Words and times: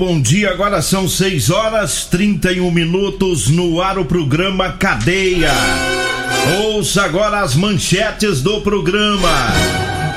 Bom 0.00 0.18
dia. 0.18 0.50
Agora 0.50 0.80
são 0.80 1.06
6 1.06 1.50
horas 1.50 2.06
31 2.06 2.70
minutos 2.70 3.50
no 3.50 3.82
ar 3.82 3.98
o 3.98 4.04
programa 4.06 4.72
Cadeia. 4.72 5.52
Ouça 6.62 7.02
agora 7.02 7.40
as 7.40 7.54
manchetes 7.54 8.40
do 8.40 8.62
programa. 8.62 9.28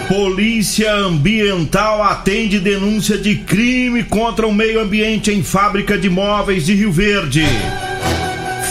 Polícia 0.07 0.89
Ambiental 0.93 2.01
atende 2.01 2.61
denúncia 2.61 3.17
de 3.17 3.35
crime 3.35 4.05
contra 4.05 4.47
o 4.47 4.53
meio 4.53 4.79
ambiente 4.79 5.31
em 5.31 5.43
fábrica 5.43 5.97
de 5.97 6.09
móveis 6.09 6.65
de 6.65 6.75
Rio 6.75 6.91
Verde. 6.91 7.43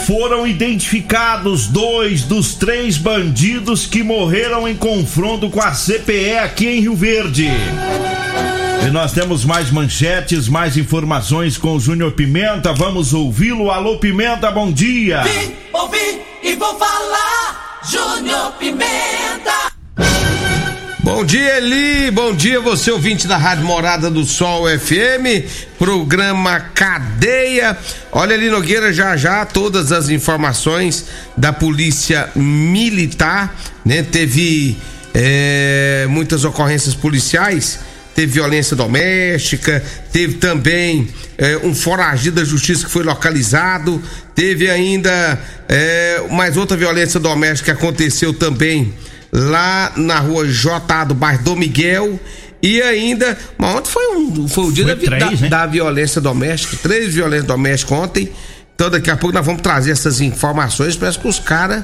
Foram 0.07 0.47
identificados 0.47 1.67
dois 1.67 2.23
dos 2.23 2.55
três 2.55 2.97
bandidos 2.97 3.85
que 3.85 4.01
morreram 4.01 4.67
em 4.67 4.75
confronto 4.75 5.47
com 5.51 5.61
a 5.61 5.73
CPE 5.73 6.39
aqui 6.39 6.65
em 6.65 6.79
Rio 6.79 6.95
Verde. 6.95 7.51
E 8.85 8.91
nós 8.91 9.13
temos 9.13 9.45
mais 9.45 9.71
manchetes, 9.71 10.49
mais 10.49 10.75
informações 10.75 11.57
com 11.57 11.77
o 11.77 11.79
Júnior 11.79 12.11
Pimenta. 12.11 12.73
Vamos 12.73 13.13
ouvi-lo. 13.13 13.71
Alô, 13.71 13.97
Pimenta, 13.97 14.51
bom 14.51 14.71
dia. 14.73 15.23
Vim, 15.23 15.53
ouvi 15.71 16.21
e 16.43 16.53
vou 16.55 16.77
falar. 16.77 17.79
Júnior 17.89 18.51
Pimenta. 18.59 19.71
Bom 20.99 21.23
dia, 21.23 21.57
Eli. 21.57 22.11
Bom 22.11 22.33
dia, 22.33 22.59
você 22.59 22.91
ouvinte 22.91 23.25
da 23.25 23.37
Rádio 23.37 23.65
Morada 23.65 24.09
do 24.09 24.25
Sol 24.25 24.65
FM, 24.67 25.47
programa 25.77 26.59
Cadeia. 26.59 27.77
Olha 28.11 28.35
ali, 28.35 28.49
Nogueira, 28.49 28.91
já 28.91 29.15
já 29.15 29.45
todas 29.45 29.93
as 29.93 30.09
informações 30.09 31.05
da 31.37 31.53
Polícia 31.53 32.29
Militar, 32.35 33.55
né? 33.85 34.03
Teve 34.03 34.77
é, 35.13 36.05
muitas 36.09 36.43
ocorrências 36.43 36.95
policiais 36.95 37.79
teve 38.15 38.33
violência 38.33 38.75
doméstica, 38.75 39.83
teve 40.11 40.35
também 40.35 41.07
é, 41.37 41.57
um 41.57 41.73
foragido 41.73 42.37
da 42.39 42.43
justiça 42.45 42.85
que 42.85 42.91
foi 42.91 43.03
localizado, 43.03 44.01
teve 44.35 44.69
ainda 44.69 45.39
é, 45.67 46.23
mais 46.31 46.57
outra 46.57 46.77
violência 46.77 47.19
doméstica 47.19 47.73
que 47.73 47.83
aconteceu 47.83 48.33
também 48.33 48.93
lá 49.31 49.91
na 49.95 50.19
rua 50.19 50.47
J 50.47 51.05
do 51.05 51.13
bairro 51.13 51.43
Dom 51.43 51.55
Miguel. 51.55 52.19
E 52.61 52.81
ainda, 52.81 53.37
mas 53.57 53.75
ontem 53.75 53.91
foi 53.91 54.15
um 54.15 54.47
foi 54.47 54.63
o 54.65 54.71
dia 54.71 54.85
Foi 54.85 54.95
da, 54.95 55.01
três, 55.17 55.39
da, 55.39 55.43
né? 55.43 55.49
da 55.49 55.65
violência 55.65 56.21
doméstica, 56.21 56.77
três 56.81 57.13
violências 57.13 57.45
domésticas 57.47 57.97
ontem. 57.97 58.31
Então 58.73 58.89
daqui 58.89 59.11
a 59.11 59.17
pouco 59.17 59.35
nós 59.35 59.45
vamos 59.45 59.61
trazer 59.61 59.91
essas 59.91 60.21
informações, 60.21 60.95
parece 60.95 61.19
que 61.19 61.27
os 61.27 61.39
caras, 61.39 61.83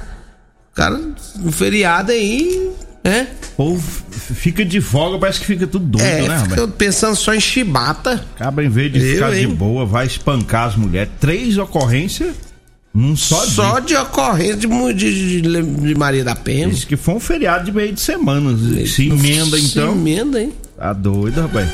cara, 0.74 0.98
no 1.36 1.52
feriado 1.52 2.14
aí, 2.14 2.70
né? 3.04 3.28
F- 3.60 4.04
fica 4.34 4.64
de 4.66 4.80
folga, 4.82 5.18
parece 5.20 5.40
que 5.40 5.46
fica 5.46 5.66
tudo 5.68 5.86
doido, 5.86 6.06
É, 6.06 6.28
né, 6.28 6.44
fica 6.48 6.68
pensando 6.68 7.16
só 7.16 7.34
em 7.34 7.40
chibata. 7.40 8.26
Acaba 8.36 8.64
em 8.64 8.70
vez 8.70 8.92
de 8.92 9.00
Eu, 9.00 9.14
ficar 9.16 9.32
de 9.32 9.40
hein? 9.42 9.48
boa, 9.50 9.86
vai 9.86 10.06
espancar 10.06 10.68
as 10.68 10.76
mulheres. 10.76 11.12
Três 11.20 11.58
ocorrências 11.58 12.34
num 12.94 13.16
só, 13.16 13.46
Só 13.46 13.80
dia. 13.80 13.98
de 13.98 14.04
ocorrência 14.04 14.56
de, 14.58 14.68
de, 14.94 15.42
de- 15.42 15.62
de 15.64 15.96
Maria 15.96 16.24
da 16.24 16.36
Penha. 16.36 16.70
Diz 16.70 16.84
que 16.86 16.98
foi 16.98 17.16
um 17.16 17.20
feriado 17.20 17.66
de 17.66 17.72
meio 17.72 17.94
de 17.94 18.02
semana. 18.02 18.58
Se 18.88 19.08
emenda, 19.08 19.58
Se 19.58 19.66
então. 19.66 19.92
emenda, 19.94 20.42
hein? 20.42 20.52
Tá 20.78 20.92
doido, 20.94 21.42
rapaz. 21.42 21.70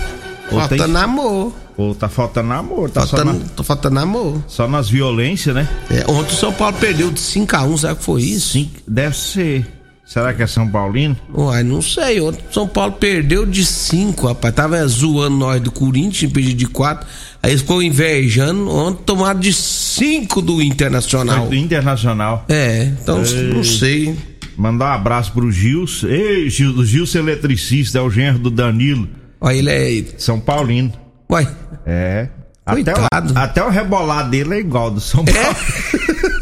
Ou, 0.52 0.60
Falta 0.60 0.76
tem- 0.78 0.88
namoro. 0.88 1.56
ou 1.78 1.96
tá 1.96 2.08
faltando 2.08 2.54
amor, 2.54 2.90
tá 2.90 3.02
só, 3.02 3.18
Faltando, 3.18 3.40
na- 3.40 3.46
Tô 3.56 3.64
faltando 3.64 3.96
namoro. 3.96 4.44
só 4.48 4.68
nas 4.68 4.88
violências, 4.90 5.56
né? 5.56 5.68
É, 5.90 6.06
ontem 6.10 6.34
o 6.34 6.36
São 6.38 6.54
Paulo 6.54 6.76
perdeu 6.80 7.10
de 7.12 7.20
5x1, 7.20 7.78
sabe 7.80 7.94
o 7.94 7.98
que 7.98 8.04
foi 8.04 8.22
isso? 8.22 8.54
Sim, 8.54 8.70
deve 8.88 9.18
ser. 9.18 9.66
Será 10.06 10.34
que 10.36 10.44
é 10.44 10.48
São 10.48 10.68
Paulino? 10.68 11.18
Uai, 11.34 11.64
não 11.64 11.82
sei. 11.82 12.22
Ontem 12.22 12.44
São 12.52 12.68
Paulo 12.68 12.94
perdeu 12.94 13.44
de 13.46 13.66
5, 13.66 14.28
rapaz. 14.28 14.54
Tava 14.54 14.86
zoando 14.88 15.36
nós 15.36 15.60
do 15.60 15.72
Corinthians, 15.72 16.30
impedido 16.30 16.56
de 16.56 16.68
4. 16.68 17.08
Aí 17.42 17.52
eles 17.52 17.62
ficou 17.62 17.82
invejando. 17.82 18.70
Ontem 18.70 19.04
tomaram 19.04 19.40
de 19.40 19.52
5 19.52 20.42
do 20.44 20.62
Internacional. 20.62 21.48
Do 21.48 21.56
Internacional. 21.56 22.46
É, 22.48 22.84
então 22.84 23.18
não 23.18 23.64
sei. 23.64 24.16
Mandar 24.56 24.92
um 24.92 24.94
abraço 24.94 25.34
pro 25.34 25.52
Gilson. 25.52 26.08
Ei, 26.08 26.50
Gil, 26.50 26.72
o 26.78 26.86
Gilson 26.86 27.20
eletricista, 27.20 27.98
é 27.98 28.02
o 28.02 28.10
genro 28.10 28.40
do 28.40 28.52
Danilo. 28.52 29.10
Olha, 29.42 29.56
ele 29.58 29.70
é. 29.72 30.06
São 30.18 30.40
Paulino. 30.40 30.94
Uai, 31.30 31.48
É. 31.86 32.30
Até 32.66 32.94
o, 32.94 33.08
até 33.36 33.64
o 33.64 33.70
rebolado 33.70 34.32
dele 34.32 34.56
é 34.56 34.60
igual 34.60 34.90
do 34.90 35.00
São 35.00 35.24
É? 35.28 36.26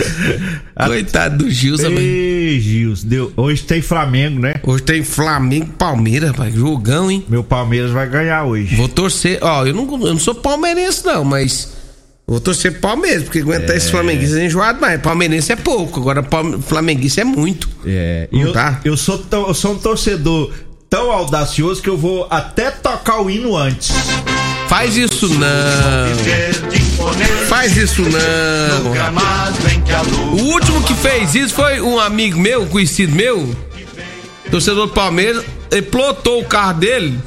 Coitado 0.86 1.38
do 1.44 1.50
Gilson. 1.50 1.88
Ei, 1.88 2.60
Gilson, 2.60 3.06
deu. 3.08 3.32
Hoje 3.36 3.62
tem 3.62 3.80
Flamengo, 3.82 4.40
né? 4.40 4.54
Hoje 4.62 4.82
tem 4.82 5.02
Flamengo 5.02 5.66
e 5.66 5.76
Palmeiras, 5.76 6.30
rapaz. 6.30 6.54
Jogão, 6.54 7.10
hein? 7.10 7.24
Meu 7.28 7.42
Palmeiras 7.42 7.90
vai 7.90 8.08
ganhar 8.08 8.44
hoje. 8.44 8.74
Vou 8.76 8.88
torcer. 8.88 9.38
Ó, 9.42 9.64
eu 9.66 9.74
não, 9.74 9.90
eu 9.92 10.12
não 10.14 10.18
sou 10.18 10.34
palmeirense, 10.34 11.04
não, 11.04 11.24
mas. 11.24 11.74
Vou 12.28 12.40
torcer 12.40 12.80
Palmeiras, 12.80 13.22
porque 13.22 13.38
aguentar 13.38 13.70
É. 13.70 13.76
esse 13.76 13.88
flamenguista 13.88 14.40
é 14.40 14.46
enjoado, 14.46 14.80
mas 14.80 15.00
palmeirense 15.00 15.52
é 15.52 15.56
pouco. 15.56 16.00
Agora, 16.00 16.26
flamenguista 16.66 17.20
é 17.20 17.24
muito. 17.24 17.68
É. 17.86 18.28
Não 18.32 18.40
eu, 18.40 18.52
tá? 18.52 18.80
eu, 18.84 18.96
sou 18.96 19.16
tão, 19.18 19.46
eu 19.46 19.54
sou 19.54 19.74
um 19.74 19.78
torcedor 19.78 20.52
tão 20.90 21.12
audacioso 21.12 21.80
que 21.80 21.88
eu 21.88 21.96
vou 21.96 22.26
até 22.28 22.70
tocar 22.72 23.20
o 23.22 23.30
hino 23.30 23.56
antes. 23.56 23.92
Faz 24.68 24.96
isso 24.96 25.28
não. 25.28 25.48
Faz 27.48 27.76
isso 27.76 28.02
não. 28.02 28.92
O 30.32 30.52
último 30.52 30.82
que 30.82 30.94
fez 30.94 31.34
isso 31.34 31.54
foi 31.54 31.80
um 31.80 31.98
amigo 31.98 32.38
meu, 32.38 32.66
conhecido 32.66 33.14
meu, 33.14 33.54
torcedor 34.50 34.86
do 34.86 34.92
Palmeiras, 34.92 35.44
plotou 35.90 36.40
o 36.40 36.44
carro 36.44 36.74
dele 36.74 37.18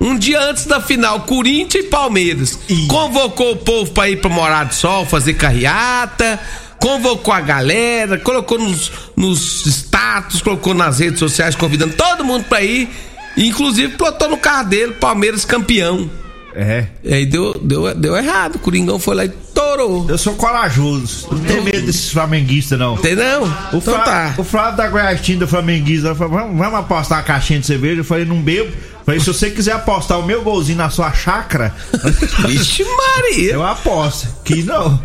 um 0.00 0.16
dia 0.16 0.40
antes 0.40 0.64
da 0.64 0.80
final, 0.80 1.20
Corinthians 1.20 1.84
e 1.84 1.88
Palmeiras. 1.88 2.58
Convocou 2.86 3.52
o 3.52 3.56
povo 3.56 3.90
pra 3.90 4.08
ir 4.08 4.20
pra 4.20 4.30
Morar 4.30 4.64
do 4.64 4.74
Sol, 4.74 5.04
fazer 5.04 5.34
carreata, 5.34 6.38
convocou 6.78 7.34
a 7.34 7.40
galera, 7.40 8.16
colocou 8.18 8.58
nos, 8.58 8.92
nos 9.16 9.66
status, 9.66 10.40
colocou 10.40 10.72
nas 10.72 11.00
redes 11.00 11.18
sociais, 11.18 11.56
convidando 11.56 11.94
todo 11.94 12.24
mundo 12.24 12.44
pra 12.44 12.62
ir. 12.62 12.88
Inclusive 13.36 13.94
plotou 13.96 14.28
no 14.28 14.36
carro 14.36 14.68
dele, 14.68 14.92
Palmeiras 14.92 15.44
campeão. 15.44 16.08
É. 16.54 16.86
E 17.04 17.14
aí 17.14 17.26
deu, 17.26 17.54
deu, 17.62 17.94
deu 17.94 18.16
errado. 18.16 18.56
O 18.56 18.58
Coringão 18.58 18.98
foi 18.98 19.14
lá 19.14 19.24
e 19.24 19.28
torou. 19.28 20.06
Eu 20.08 20.18
sou 20.18 20.34
corajoso. 20.34 21.28
Não 21.30 21.38
tenho 21.40 21.62
medo 21.62 21.82
desses 21.86 22.10
flamenguistas, 22.10 22.78
não. 22.78 22.96
Tem 22.96 23.14
não? 23.14 23.44
O, 23.44 23.76
então 23.76 23.80
Flá- 23.80 23.98
tá. 24.02 24.34
o 24.38 24.44
Flávio 24.44 24.76
da 24.76 24.88
Goiás 24.88 25.20
Tinda 25.20 25.46
Flamenguista 25.46 26.14
falou: 26.14 26.32
vamos, 26.38 26.58
vamos 26.58 26.78
apostar 26.80 27.18
uma 27.18 27.24
caixinha 27.24 27.60
de 27.60 27.66
cerveja. 27.66 28.00
Eu 28.00 28.04
falei: 28.04 28.24
não 28.24 28.40
bebo. 28.42 28.72
Falei: 29.04 29.20
se 29.20 29.26
você 29.26 29.50
quiser 29.50 29.72
apostar 29.72 30.18
o 30.18 30.26
meu 30.26 30.42
golzinho 30.42 30.78
na 30.78 30.90
sua 30.90 31.12
chácara, 31.12 31.74
Vixe 32.46 32.84
Maria. 32.84 33.52
eu 33.52 33.64
aposto. 33.64 34.26
Que 34.44 34.62
não. 34.62 35.00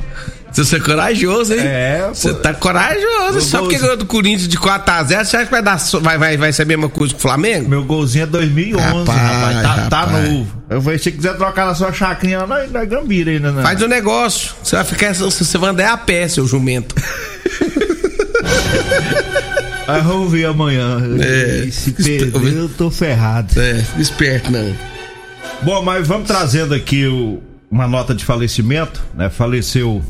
Você 0.53 0.75
é 0.75 0.79
corajoso, 0.79 1.53
hein? 1.53 1.59
É, 1.61 2.07
Você 2.13 2.29
pô. 2.31 2.35
tá 2.39 2.53
corajoso. 2.53 3.41
Só 3.41 3.59
porque 3.61 3.77
ganhou 3.77 3.97
do 3.97 4.05
Corinthians 4.05 4.47
de 4.47 4.57
4x0, 4.57 5.07
você 5.07 5.15
acha 5.37 5.45
que 5.45 5.51
vai, 5.51 5.61
dar, 5.63 5.77
vai, 6.01 6.17
vai, 6.17 6.37
vai 6.37 6.53
ser 6.53 6.61
a 6.61 6.65
mesma 6.65 6.87
coisa 6.89 7.13
que 7.13 7.19
o 7.19 7.21
Flamengo? 7.21 7.67
Meu 7.69 7.83
golzinho 7.83 8.23
é 8.23 8.27
2011, 8.27 8.83
Rapaz, 8.85 9.07
rapaz. 9.21 9.61
Tá, 9.61 9.87
tá 9.89 9.99
rapaz. 10.01 10.29
novo. 10.29 10.47
Eu 10.69 10.81
falei: 10.81 10.97
se 10.99 11.05
você 11.05 11.11
quiser 11.11 11.35
trocar 11.37 11.65
na 11.65 11.73
sua 11.75 11.91
chacrinha, 11.91 12.45
nós, 12.45 12.71
nós 12.71 12.87
gambira 12.87 13.31
ainda, 13.31 13.51
né? 13.51 13.63
Faz 13.63 13.81
o 13.81 13.87
negócio. 13.87 14.53
Você 14.63 14.75
vai 14.75 14.85
ficar. 14.85 15.13
Você 15.15 15.57
vai 15.57 15.69
andar 15.71 15.91
a 15.93 15.97
pé, 15.97 16.27
seu 16.27 16.45
jumento. 16.45 16.93
Aí 19.87 20.01
vamos 20.01 20.31
ver 20.31 20.45
amanhã. 20.45 20.97
É. 21.19 21.69
Se 21.71 21.91
perder, 21.91 22.53
eu 22.55 22.69
tô 22.69 22.89
ferrado. 22.89 23.59
É, 23.59 23.83
esperto, 23.97 24.51
não. 24.51 24.73
Bom, 25.61 25.81
mas 25.81 26.07
vamos 26.07 26.27
trazendo 26.27 26.73
aqui 26.73 27.05
o- 27.05 27.41
uma 27.69 27.87
nota 27.87 28.13
de 28.15 28.23
falecimento, 28.23 29.01
né? 29.13 29.29
Faleceu 29.29 30.01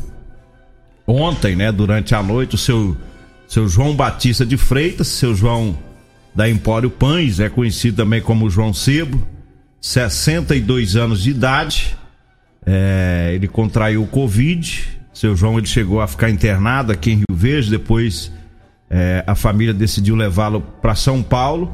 ontem, 1.06 1.56
né? 1.56 1.70
Durante 1.70 2.14
a 2.14 2.22
noite, 2.22 2.54
o 2.54 2.58
seu, 2.58 2.96
seu 3.46 3.68
João 3.68 3.94
Batista 3.94 4.44
de 4.44 4.56
Freitas, 4.56 5.08
seu 5.08 5.34
João 5.34 5.76
da 6.34 6.48
Empório 6.48 6.90
Pães, 6.90 7.40
é 7.40 7.48
conhecido 7.48 7.98
também 7.98 8.20
como 8.20 8.50
João 8.50 8.72
Sebo, 8.74 9.26
62 9.80 10.96
anos 10.96 11.22
de 11.22 11.30
idade. 11.30 11.96
É, 12.66 13.32
ele 13.34 13.46
contraiu 13.46 14.02
o 14.02 14.06
Covid. 14.06 14.98
Seu 15.12 15.36
João 15.36 15.58
ele 15.58 15.66
chegou 15.66 16.00
a 16.00 16.06
ficar 16.06 16.30
internado 16.30 16.90
aqui 16.90 17.12
em 17.12 17.16
Rio 17.16 17.26
Verde, 17.36 17.70
depois 17.70 18.32
é, 18.90 19.22
a 19.26 19.34
família 19.34 19.72
decidiu 19.72 20.16
levá-lo 20.16 20.60
para 20.60 20.94
São 20.94 21.22
Paulo 21.22 21.72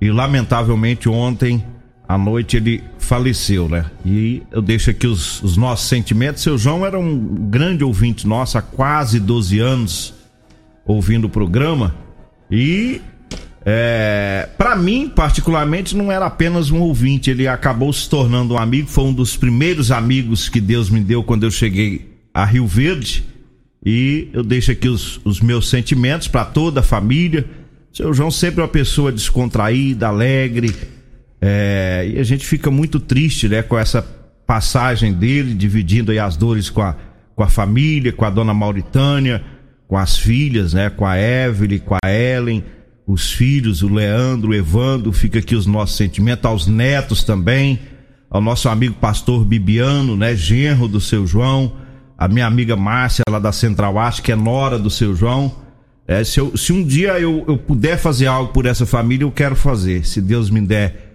e 0.00 0.10
lamentavelmente 0.10 1.08
ontem 1.08 1.64
à 2.08 2.16
noite 2.16 2.56
ele 2.56 2.82
faleceu, 3.08 3.68
né? 3.68 3.86
E 4.04 4.42
eu 4.52 4.60
deixo 4.60 4.90
aqui 4.90 5.06
os, 5.06 5.42
os, 5.42 5.56
nossos 5.56 5.88
sentimentos. 5.88 6.42
Seu 6.42 6.58
João 6.58 6.84
era 6.84 6.98
um 6.98 7.48
grande 7.48 7.82
ouvinte 7.82 8.26
nosso 8.26 8.58
há 8.58 8.62
quase 8.62 9.18
12 9.18 9.58
anos 9.58 10.14
ouvindo 10.84 11.26
o 11.26 11.30
programa 11.30 11.94
e 12.50 13.00
é, 13.64 14.48
para 14.56 14.76
mim, 14.76 15.08
particularmente, 15.08 15.96
não 15.96 16.10
era 16.12 16.26
apenas 16.26 16.70
um 16.70 16.80
ouvinte, 16.80 17.30
ele 17.30 17.48
acabou 17.48 17.92
se 17.92 18.08
tornando 18.08 18.54
um 18.54 18.58
amigo, 18.58 18.88
foi 18.88 19.04
um 19.04 19.12
dos 19.12 19.36
primeiros 19.36 19.90
amigos 19.90 20.48
que 20.48 20.60
Deus 20.60 20.88
me 20.88 21.00
deu 21.00 21.22
quando 21.22 21.44
eu 21.44 21.50
cheguei 21.50 22.14
a 22.32 22.44
Rio 22.44 22.66
Verde. 22.66 23.24
E 23.84 24.28
eu 24.32 24.42
deixo 24.42 24.70
aqui 24.70 24.88
os, 24.88 25.20
os 25.24 25.40
meus 25.40 25.68
sentimentos 25.68 26.28
para 26.28 26.44
toda 26.44 26.80
a 26.80 26.82
família. 26.82 27.44
Seu 27.92 28.12
João 28.12 28.30
sempre 28.30 28.60
é 28.60 28.62
uma 28.62 28.68
pessoa 28.68 29.12
descontraída, 29.12 30.08
alegre, 30.08 30.74
é, 31.40 32.10
e 32.14 32.18
a 32.18 32.22
gente 32.22 32.46
fica 32.46 32.70
muito 32.70 32.98
triste, 32.98 33.48
né, 33.48 33.62
com 33.62 33.78
essa 33.78 34.02
passagem 34.46 35.12
dele, 35.12 35.54
dividindo 35.54 36.10
as 36.20 36.36
dores 36.36 36.70
com 36.70 36.82
a, 36.82 36.96
com 37.34 37.42
a 37.42 37.48
família, 37.48 38.12
com 38.12 38.24
a 38.24 38.30
dona 38.30 38.52
Mauritânia, 38.52 39.44
com 39.86 39.96
as 39.96 40.18
filhas, 40.18 40.74
né, 40.74 40.90
com 40.90 41.06
a 41.06 41.16
Evelyn, 41.18 41.78
com 41.78 41.94
a 42.02 42.10
Ellen, 42.10 42.64
os 43.06 43.32
filhos, 43.32 43.82
o 43.82 43.88
Leandro, 43.88 44.50
o 44.50 44.54
Evandro, 44.54 45.12
fica 45.12 45.38
aqui 45.38 45.54
os 45.54 45.66
nossos 45.66 45.96
sentimentos, 45.96 46.44
aos 46.44 46.66
netos 46.66 47.22
também, 47.22 47.78
ao 48.28 48.40
nosso 48.40 48.68
amigo 48.68 48.94
pastor 48.94 49.44
Bibiano, 49.44 50.16
né, 50.16 50.34
genro 50.34 50.88
do 50.88 51.00
seu 51.00 51.26
João, 51.26 51.72
a 52.18 52.26
minha 52.26 52.46
amiga 52.46 52.76
Márcia, 52.76 53.22
lá 53.30 53.38
da 53.38 53.52
Central 53.52 53.96
Arte, 53.96 54.20
que 54.20 54.32
é 54.32 54.36
nora 54.36 54.78
do 54.78 54.90
seu 54.90 55.14
João. 55.14 55.54
É, 56.06 56.24
se, 56.24 56.40
eu, 56.40 56.56
se 56.56 56.72
um 56.72 56.82
dia 56.82 57.18
eu, 57.20 57.44
eu 57.46 57.56
puder 57.56 57.96
fazer 57.96 58.26
algo 58.26 58.52
por 58.52 58.66
essa 58.66 58.84
família, 58.84 59.24
eu 59.24 59.30
quero 59.30 59.54
fazer. 59.54 60.04
Se 60.04 60.20
Deus 60.20 60.50
me 60.50 60.60
der 60.60 61.07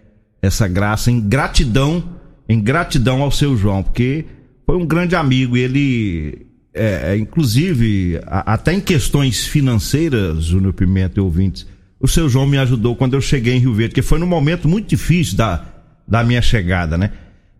essa 0.43 0.67
graça 0.67 1.09
em 1.09 1.21
gratidão, 1.21 2.03
em 2.49 2.59
gratidão 2.59 3.21
ao 3.21 3.31
seu 3.31 3.55
João, 3.55 3.81
porque 3.81 4.25
foi 4.65 4.75
um 4.75 4.85
grande 4.85 5.15
amigo 5.15 5.55
ele, 5.55 6.45
é, 6.73 7.13
é, 7.13 7.17
inclusive, 7.17 8.19
a, 8.27 8.53
até 8.53 8.73
em 8.73 8.81
questões 8.81 9.47
financeiras, 9.47 10.43
Júnior 10.43 10.73
Pimenta 10.73 11.17
e 11.17 11.23
ouvintes, 11.23 11.65
o 11.97 12.09
seu 12.09 12.27
João 12.27 12.45
me 12.45 12.57
ajudou 12.57 12.93
quando 12.93 13.13
eu 13.13 13.21
cheguei 13.21 13.55
em 13.55 13.59
Rio 13.59 13.73
Verde, 13.73 13.95
que 13.95 14.01
foi 14.01 14.19
num 14.19 14.27
momento 14.27 14.67
muito 14.67 14.89
difícil 14.89 15.37
da, 15.37 15.65
da 16.05 16.25
minha 16.25 16.41
chegada, 16.41 16.97
né? 16.97 17.11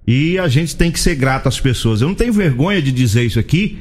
E 0.06 0.38
a 0.38 0.50
gente 0.50 0.76
tem 0.76 0.92
que 0.92 1.00
ser 1.00 1.16
grato 1.16 1.48
às 1.48 1.62
pessoas. 1.62 2.02
Eu 2.02 2.10
não 2.10 2.16
tenho 2.16 2.34
vergonha 2.34 2.82
de 2.82 2.92
dizer 2.92 3.24
isso 3.24 3.40
aqui, 3.40 3.80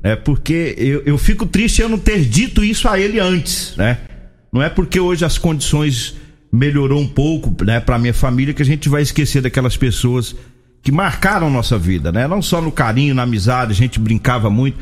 é 0.00 0.14
porque 0.14 0.76
eu, 0.78 1.02
eu 1.04 1.18
fico 1.18 1.44
triste 1.44 1.82
eu 1.82 1.88
não 1.88 1.98
ter 1.98 2.24
dito 2.24 2.62
isso 2.62 2.86
a 2.86 3.00
ele 3.00 3.18
antes, 3.18 3.74
né? 3.76 3.98
Não 4.52 4.62
é 4.62 4.68
porque 4.68 5.00
hoje 5.00 5.24
as 5.24 5.38
condições 5.38 6.14
melhorou 6.54 7.00
um 7.00 7.08
pouco, 7.08 7.64
né, 7.64 7.80
para 7.80 7.98
minha 7.98 8.14
família, 8.14 8.54
que 8.54 8.62
a 8.62 8.64
gente 8.64 8.88
vai 8.88 9.02
esquecer 9.02 9.42
daquelas 9.42 9.76
pessoas 9.76 10.36
que 10.82 10.92
marcaram 10.92 11.50
nossa 11.50 11.78
vida, 11.78 12.12
né? 12.12 12.28
Não 12.28 12.42
só 12.42 12.60
no 12.60 12.70
carinho, 12.70 13.14
na 13.14 13.22
amizade, 13.22 13.72
a 13.72 13.74
gente 13.74 13.98
brincava 13.98 14.50
muito. 14.50 14.78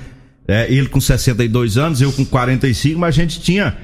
É, 0.47 0.71
ele 0.73 0.89
com 0.89 1.01
62 1.01 1.79
anos, 1.79 2.01
eu 2.01 2.13
com 2.13 2.25
45, 2.25 2.99
mas 2.99 3.17
a 3.17 3.23
gente 3.23 3.41
tinha 3.41 3.77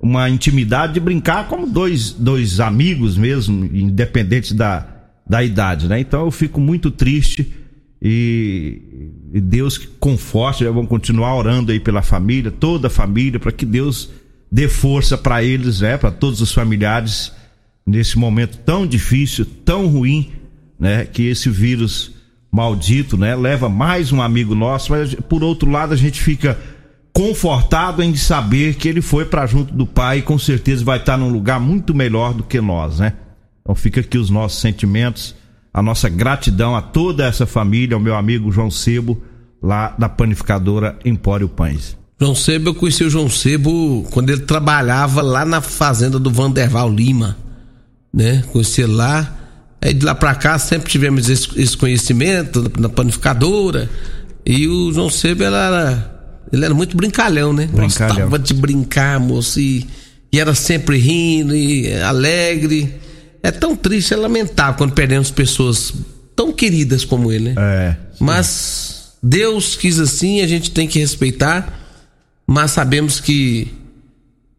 uma 0.00 0.30
intimidade 0.30 0.94
de 0.94 1.00
brincar 1.00 1.48
como 1.48 1.66
dois, 1.66 2.12
dois 2.12 2.60
amigos 2.60 3.16
mesmo, 3.16 3.64
independente 3.64 4.54
da, 4.54 4.86
da 5.28 5.42
idade, 5.42 5.88
né? 5.88 5.98
Então 5.98 6.24
eu 6.24 6.30
fico 6.30 6.60
muito 6.60 6.90
triste 6.90 7.52
e, 8.00 9.10
e 9.34 9.40
Deus 9.40 9.76
conforte, 9.98 10.62
né? 10.62 10.70
vamos 10.70 10.88
continuar 10.88 11.34
orando 11.34 11.72
aí 11.72 11.80
pela 11.80 12.02
família, 12.02 12.50
toda 12.50 12.86
a 12.86 12.90
família, 12.90 13.40
para 13.40 13.50
que 13.52 13.66
Deus 13.66 14.10
dê 14.54 14.68
força 14.68 15.18
para 15.18 15.42
eles, 15.42 15.80
né, 15.80 15.96
para 15.96 16.12
todos 16.12 16.40
os 16.40 16.52
familiares 16.52 17.32
nesse 17.84 18.16
momento 18.16 18.56
tão 18.58 18.86
difícil, 18.86 19.44
tão 19.44 19.88
ruim, 19.88 20.30
né, 20.78 21.04
que 21.06 21.24
esse 21.24 21.50
vírus 21.50 22.12
maldito, 22.52 23.16
né, 23.16 23.34
leva 23.34 23.68
mais 23.68 24.12
um 24.12 24.22
amigo 24.22 24.54
nosso, 24.54 24.92
mas 24.92 25.12
por 25.12 25.42
outro 25.42 25.68
lado 25.68 25.92
a 25.92 25.96
gente 25.96 26.22
fica 26.22 26.56
confortado 27.12 28.00
em 28.00 28.14
saber 28.14 28.76
que 28.76 28.88
ele 28.88 29.02
foi 29.02 29.24
para 29.24 29.44
junto 29.44 29.74
do 29.74 29.84
pai 29.84 30.18
e 30.18 30.22
com 30.22 30.38
certeza 30.38 30.84
vai 30.84 30.98
estar 30.98 31.16
num 31.16 31.30
lugar 31.30 31.58
muito 31.58 31.92
melhor 31.92 32.32
do 32.32 32.44
que 32.44 32.60
nós, 32.60 33.00
né? 33.00 33.14
Então 33.60 33.74
fica 33.74 34.02
aqui 34.02 34.18
os 34.18 34.30
nossos 34.30 34.60
sentimentos, 34.60 35.34
a 35.72 35.82
nossa 35.82 36.08
gratidão 36.08 36.76
a 36.76 36.82
toda 36.82 37.26
essa 37.26 37.44
família, 37.44 37.96
ao 37.96 38.00
meu 38.00 38.14
amigo 38.14 38.52
João 38.52 38.70
Sebo, 38.70 39.20
lá 39.60 39.96
da 39.98 40.08
panificadora 40.08 40.96
Empório 41.04 41.48
Pães. 41.48 42.03
João 42.20 42.34
Sebo, 42.34 42.70
eu 42.70 42.74
conheci 42.74 43.04
o 43.04 43.10
João 43.10 43.28
Sebo 43.28 44.06
quando 44.10 44.30
ele 44.30 44.42
trabalhava 44.42 45.20
lá 45.20 45.44
na 45.44 45.60
fazenda 45.60 46.18
do 46.18 46.30
Vanderval 46.30 46.92
Lima, 46.92 47.36
né? 48.12 48.44
Conheci 48.52 48.82
ele 48.82 48.92
lá. 48.92 49.40
Aí 49.80 49.92
de 49.92 50.04
lá 50.06 50.14
pra 50.14 50.34
cá 50.34 50.58
sempre 50.58 50.90
tivemos 50.90 51.28
esse, 51.28 51.48
esse 51.60 51.76
conhecimento 51.76 52.70
na 52.78 52.88
panificadora. 52.88 53.90
E 54.46 54.68
o 54.68 54.92
João 54.92 55.10
Sebo 55.10 55.42
era, 55.42 56.10
ele 56.52 56.64
era 56.64 56.72
muito 56.72 56.96
brincalhão, 56.96 57.52
né? 57.52 57.66
Brincalhão. 57.66 58.14
Gostava 58.14 58.38
de 58.38 58.54
brincar, 58.54 59.18
moço, 59.18 59.58
e, 59.58 59.86
e 60.32 60.38
era 60.38 60.54
sempre 60.54 60.96
rindo 60.98 61.54
e 61.54 61.92
alegre. 61.94 62.94
É 63.42 63.50
tão 63.50 63.74
triste, 63.74 64.14
é 64.14 64.16
lamentável 64.16 64.74
quando 64.78 64.92
perdemos 64.92 65.30
pessoas 65.30 65.92
tão 66.34 66.52
queridas 66.52 67.04
como 67.04 67.32
ele, 67.32 67.50
né? 67.50 67.54
É. 67.58 67.96
Mas 68.20 69.14
Deus 69.22 69.74
quis 69.76 69.98
assim, 69.98 70.40
a 70.40 70.46
gente 70.46 70.70
tem 70.70 70.86
que 70.86 70.98
respeitar 70.98 71.83
mas 72.46 72.70
sabemos 72.70 73.20
que 73.20 73.72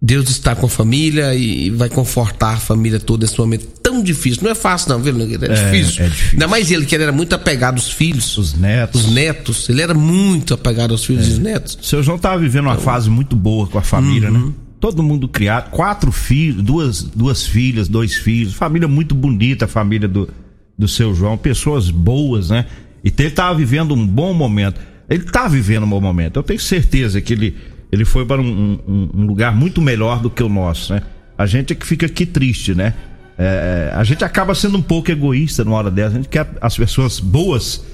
Deus 0.02 0.30
está 0.30 0.56
com 0.56 0.68
a 0.68 0.70
família 0.70 1.34
e 1.34 1.72
vai 1.72 1.90
confortar 1.90 2.54
a 2.54 2.58
família 2.58 3.00
toda 3.00 3.26
nesse 3.26 3.40
momento 3.40 3.66
tão 3.82 4.04
difícil. 4.04 4.44
Não 4.44 4.52
é 4.52 4.56
fácil, 4.56 4.90
não, 4.90 5.00
viu, 5.00 5.16
É, 5.20 5.24
é 5.24 5.26
difícil. 5.26 6.04
É 6.04 6.08
difícil. 6.08 6.30
Ainda 6.34 6.48
mais 6.48 6.70
ele, 6.70 6.86
que 6.86 6.94
ele 6.94 7.04
era 7.04 7.12
muito 7.12 7.34
apegado 7.34 7.76
aos 7.76 7.92
filhos. 7.92 8.38
Os 8.38 8.54
netos. 8.54 9.06
Os 9.06 9.12
netos. 9.12 9.68
Ele 9.68 9.82
era 9.82 9.94
muito 9.94 10.54
apegado 10.54 10.92
aos 10.92 11.04
filhos 11.04 11.26
é. 11.26 11.30
e 11.30 11.32
aos 11.32 11.40
netos. 11.40 11.78
O 11.82 11.86
seu 11.86 12.04
João 12.04 12.18
estava 12.18 12.38
vivendo 12.38 12.66
uma 12.66 12.74
então, 12.74 12.84
fase 12.84 13.10
muito 13.10 13.36
boa 13.36 13.66
com 13.68 13.80
a 13.80 13.82
família, 13.82 14.30
né? 14.30 14.38
uhum. 14.38 14.48
né? 14.48 14.54
Todo 14.80 15.02
mundo 15.02 15.28
criado, 15.28 15.72
quatro 15.72 16.12
filhos, 16.12 16.62
duas, 16.62 17.02
duas 17.02 17.48
filhas, 17.48 17.88
dois 17.88 18.16
filhos, 18.16 18.54
família 18.54 18.88
muito 18.88 19.16
bonita, 19.16 19.66
a 19.66 19.68
família 19.68 20.08
do, 20.08 20.30
do 20.78 20.88
seu 20.88 21.16
João, 21.16 21.36
pessoas 21.36 21.90
boas, 21.90 22.50
né? 22.50 22.68
E 23.04 23.08
ele 23.08 23.28
estava 23.30 23.56
vivendo 23.58 23.96
um 23.96 24.06
bom 24.06 24.34
momento. 24.34 24.80
Ele 25.10 25.24
está 25.24 25.48
vivendo 25.48 25.84
um 25.84 25.90
bom 25.90 26.02
momento. 26.02 26.38
Eu 26.38 26.44
tenho 26.44 26.60
certeza 26.60 27.20
que 27.22 27.34
ele 27.34 27.56
ele 27.96 28.06
foi 28.06 28.26
para 28.26 28.42
um, 28.42 28.80
um, 28.88 29.10
um, 29.14 29.26
lugar 29.26 29.56
muito 29.56 29.82
melhor 29.82 30.22
do 30.22 30.30
que 30.30 30.44
o 30.44 30.50
nosso, 30.50 30.94
né? 30.94 31.02
A 31.38 31.46
gente 31.46 31.74
é 31.74 31.76
que 31.76 31.86
fica 31.86 32.06
aqui 32.06 32.26
triste, 32.26 32.76
né? 32.76 32.94
É, 33.38 33.92
a 33.94 34.04
gente 34.04 34.24
acaba 34.24 34.54
sendo 34.54 34.78
um 34.78 34.82
pouco 34.82 35.12
egoísta 35.12 35.64
numa 35.64 35.78
hora 35.78 35.90
dessa. 35.90 36.12
A 36.12 36.16
gente 36.18 36.30
quer 36.30 36.48
as 36.62 36.76
pessoas 36.76 37.20
boas 37.20 37.86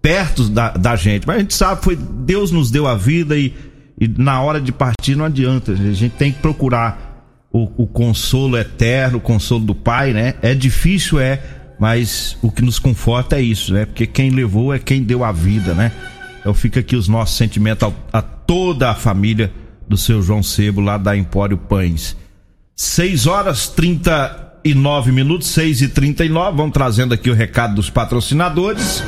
perto 0.00 0.48
da, 0.48 0.70
da 0.70 0.94
gente, 0.94 1.26
mas 1.26 1.36
a 1.36 1.40
gente 1.40 1.54
sabe 1.54 1.82
foi 1.82 1.96
Deus 1.96 2.52
nos 2.52 2.70
deu 2.70 2.86
a 2.86 2.94
vida 2.94 3.36
e, 3.36 3.52
e 4.00 4.06
na 4.06 4.40
hora 4.40 4.60
de 4.60 4.70
partir 4.70 5.16
não 5.16 5.24
adianta. 5.24 5.72
A 5.72 5.74
gente 5.74 6.14
tem 6.14 6.32
que 6.32 6.38
procurar 6.38 7.08
o, 7.52 7.82
o 7.82 7.86
consolo 7.86 8.56
eterno, 8.56 9.18
o 9.18 9.20
consolo 9.20 9.64
do 9.64 9.74
Pai, 9.74 10.12
né? 10.12 10.34
É 10.40 10.54
difícil, 10.54 11.18
é, 11.18 11.40
mas 11.80 12.38
o 12.42 12.50
que 12.50 12.62
nos 12.62 12.78
conforta 12.78 13.36
é 13.36 13.42
isso, 13.42 13.72
né? 13.72 13.86
Porque 13.86 14.06
quem 14.06 14.30
levou 14.30 14.72
é 14.72 14.78
quem 14.78 15.02
deu 15.02 15.24
a 15.24 15.32
vida, 15.32 15.74
né? 15.74 15.90
Então 16.40 16.54
fica 16.54 16.78
aqui 16.80 16.94
os 16.94 17.08
nossos 17.08 17.36
sentimentos 17.36 17.92
a, 18.12 18.18
a 18.18 18.37
toda 18.48 18.90
a 18.90 18.94
família 18.94 19.52
do 19.86 19.98
seu 19.98 20.22
João 20.22 20.42
Sebo 20.42 20.80
lá 20.80 20.96
da 20.96 21.14
Empório 21.14 21.58
Pães. 21.58 22.16
6 22.74 23.26
horas 23.26 23.68
39 23.68 25.12
minutos, 25.12 25.48
6 25.48 25.82
e 25.82 25.88
39 25.88 26.56
Vamos 26.56 26.72
trazendo 26.72 27.12
aqui 27.12 27.28
o 27.28 27.34
recado 27.34 27.74
dos 27.74 27.90
patrocinadores. 27.90 29.04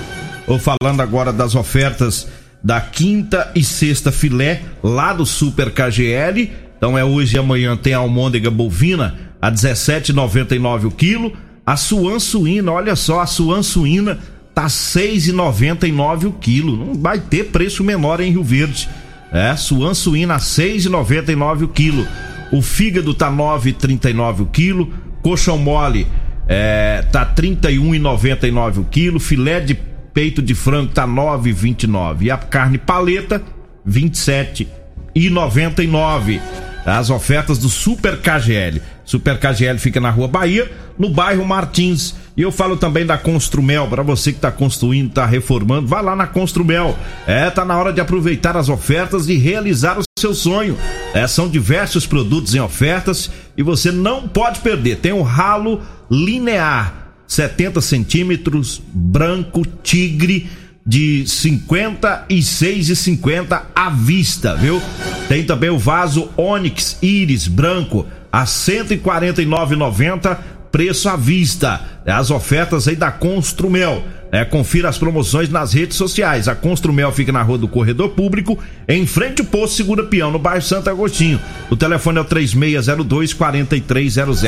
Ou 0.47 0.59
falando 0.59 1.00
agora 1.00 1.32
das 1.32 1.54
ofertas 1.54 2.28
da 2.62 2.82
quinta 2.82 3.50
e 3.54 3.64
sexta 3.64 4.12
filé 4.12 4.62
lá 4.82 5.14
do 5.14 5.25
Super 5.25 5.70
KGL. 5.70 6.50
Então 6.76 6.99
é 6.99 7.04
hoje 7.04 7.37
e 7.37 7.38
amanhã 7.38 7.76
tem 7.76 7.94
a 7.94 7.99
almôndega 7.99 8.50
bovina 8.50 9.18
a 9.40 9.50
17,99 9.50 10.87
o 10.87 10.90
quilo. 10.90 11.32
A 11.64 11.76
suan 11.76 12.18
suína, 12.18 12.73
olha 12.73 12.94
só, 12.94 13.20
a 13.20 13.26
suan 13.26 13.62
suína 13.62 14.18
tá 14.54 14.66
6,99 14.66 16.26
o 16.26 16.32
quilo. 16.32 16.76
Não 16.76 16.94
vai 16.94 17.18
ter 17.18 17.44
preço 17.44 17.82
menor 17.82 18.20
em 18.20 18.32
Rio 18.32 18.44
Verde. 18.44 18.88
É, 19.32 19.54
suan 19.56 19.94
suína 19.94 20.38
6,99 20.38 21.64
o 21.64 21.68
quilo. 21.68 22.06
O 22.52 22.60
fígado 22.60 23.14
tá 23.14 23.30
9,39 23.30 24.40
o 24.40 24.46
quilo. 24.46 24.92
Coxão 25.22 25.58
mole 25.58 26.08
é, 26.49 27.04
tá 27.12 27.25
31,99 27.25 28.78
o 28.78 28.84
quilo. 28.84 29.20
Filé 29.20 29.60
de 29.60 29.78
peito 30.12 30.42
de 30.42 30.52
frango 30.54 30.90
tá 30.92 31.06
9,29 31.06 32.22
e 32.22 32.30
a 32.30 32.37
carne 32.37 32.78
paleta 32.78 33.40
27,99. 33.88 36.40
As 36.84 37.08
ofertas 37.10 37.58
do 37.58 37.68
Super 37.68 38.18
KGL. 38.18 38.82
Super 39.04 39.38
KGL 39.38 39.78
fica 39.78 40.00
na 40.00 40.10
Rua 40.10 40.26
Bahia, 40.26 40.68
no 40.99 41.10
bairro 41.10 41.44
Martins. 41.44 42.16
E 42.40 42.42
eu 42.42 42.50
falo 42.50 42.75
também 42.75 43.04
da 43.04 43.18
Construmel, 43.18 43.87
para 43.87 44.02
você 44.02 44.32
que 44.32 44.38
está 44.38 44.50
construindo, 44.50 45.11
está 45.11 45.26
reformando, 45.26 45.87
vá 45.87 46.00
lá 46.00 46.16
na 46.16 46.26
Construmel. 46.26 46.99
É, 47.26 47.50
tá 47.50 47.66
na 47.66 47.76
hora 47.76 47.92
de 47.92 48.00
aproveitar 48.00 48.56
as 48.56 48.70
ofertas 48.70 49.28
e 49.28 49.37
realizar 49.37 49.99
o 49.99 50.02
seu 50.18 50.32
sonho. 50.32 50.75
É, 51.12 51.26
são 51.26 51.50
diversos 51.50 52.06
produtos 52.06 52.54
em 52.54 52.61
ofertas 52.61 53.30
e 53.59 53.62
você 53.62 53.92
não 53.92 54.26
pode 54.26 54.61
perder. 54.61 55.00
Tem 55.00 55.12
o 55.12 55.20
ralo 55.20 55.82
linear, 56.11 57.12
70 57.26 57.82
centímetros, 57.82 58.80
branco, 58.90 59.66
tigre 59.82 60.49
de 60.87 61.25
56,50 61.26 63.64
à 63.76 63.90
vista, 63.90 64.56
viu? 64.56 64.80
Tem 65.28 65.44
também 65.44 65.68
o 65.68 65.78
vaso 65.78 66.30
Onyx 66.38 66.97
Iris 67.02 67.47
branco 67.47 68.06
a 68.32 68.47
149,90 68.47 70.38
preço 70.73 71.09
à 71.09 71.16
vista. 71.16 71.80
É 72.04 72.12
as 72.12 72.30
ofertas 72.30 72.88
aí 72.88 72.97
da 72.97 73.11
Construmel. 73.11 74.02
É, 74.33 74.45
confira 74.45 74.88
as 74.88 74.97
promoções 74.97 75.49
nas 75.49 75.73
redes 75.73 75.97
sociais. 75.97 76.47
A 76.47 76.54
Construmel 76.54 77.11
fica 77.11 77.33
na 77.33 77.42
rua 77.42 77.59
do 77.59 77.66
Corredor 77.66 78.11
Público, 78.11 78.59
em 78.88 79.04
frente 79.04 79.40
ao 79.42 79.47
posto 79.47 79.76
Segura 79.76 80.04
Peão, 80.04 80.30
no 80.30 80.38
bairro 80.38 80.62
Santo 80.62 80.88
Agostinho. 80.88 81.40
O 81.69 81.76
telefone 81.76 82.19
é 82.19 82.21
o 82.21 82.25
3602 82.25 83.35
4300. 83.35 84.40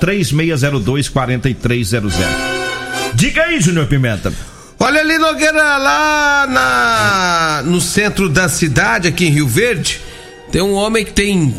3602 0.00 1.08
4300. 1.08 2.14
Diga 3.14 3.42
aí, 3.42 3.60
Júnior 3.60 3.86
Pimenta. 3.86 4.32
Olha 4.78 5.00
ali, 5.00 5.18
Nogueira, 5.18 5.78
lá 5.78 6.46
na, 6.46 7.62
no 7.64 7.80
centro 7.80 8.28
da 8.28 8.48
cidade, 8.48 9.08
aqui 9.08 9.26
em 9.26 9.30
Rio 9.30 9.48
Verde, 9.48 10.00
tem 10.52 10.60
um 10.60 10.74
homem 10.74 11.04
que 11.04 11.12
tem. 11.12 11.54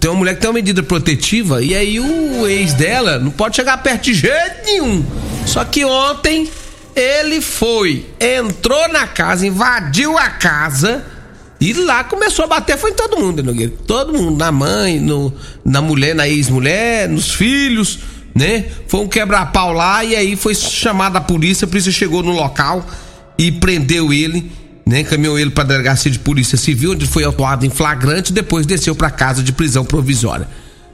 Tem 0.00 0.10
uma 0.10 0.18
mulher 0.18 0.34
que 0.34 0.40
tem 0.40 0.50
uma 0.50 0.54
medida 0.54 0.82
protetiva 0.82 1.62
e 1.62 1.74
aí 1.74 2.00
o 2.00 2.46
ex 2.46 2.74
dela 2.74 3.18
não 3.18 3.30
pode 3.30 3.56
chegar 3.56 3.76
perto 3.82 4.04
de 4.04 4.14
jeito 4.14 4.64
nenhum. 4.64 5.04
Só 5.46 5.64
que 5.64 5.84
ontem 5.84 6.50
ele 6.94 7.40
foi, 7.40 8.06
entrou 8.20 8.88
na 8.88 9.06
casa, 9.06 9.46
invadiu 9.46 10.18
a 10.18 10.28
casa 10.28 11.04
e 11.60 11.72
lá 11.72 12.04
começou 12.04 12.44
a 12.44 12.48
bater, 12.48 12.76
foi 12.76 12.90
em 12.90 12.94
todo 12.94 13.18
mundo, 13.18 13.42
Nogueira. 13.42 13.72
Todo 13.86 14.12
mundo, 14.12 14.36
na 14.36 14.50
mãe, 14.50 14.98
no, 14.98 15.32
na 15.64 15.80
mulher, 15.80 16.14
na 16.14 16.28
ex-mulher, 16.28 17.08
nos 17.08 17.32
filhos 17.32 18.00
né? 18.34 18.66
Foi 18.86 19.00
um 19.00 19.08
quebra-pau 19.08 19.72
lá 19.72 20.04
e 20.04 20.16
aí 20.16 20.36
foi 20.36 20.54
chamada 20.54 21.18
a 21.18 21.20
polícia, 21.20 21.64
a 21.64 21.68
polícia 21.68 21.92
chegou 21.92 22.22
no 22.22 22.32
local 22.32 22.84
e 23.36 23.52
prendeu 23.52 24.12
ele, 24.12 24.50
né? 24.86 25.00
Encaminhou 25.00 25.38
ele 25.38 25.50
para 25.50 25.64
delegacia 25.64 26.10
de 26.10 26.18
polícia 26.18 26.58
civil, 26.58 26.92
onde 26.92 27.06
foi 27.06 27.24
autuado 27.24 27.64
em 27.64 27.70
flagrante, 27.70 28.32
depois 28.32 28.66
desceu 28.66 28.94
para 28.94 29.10
casa 29.10 29.42
de 29.42 29.52
prisão 29.52 29.84
provisória. 29.84 30.48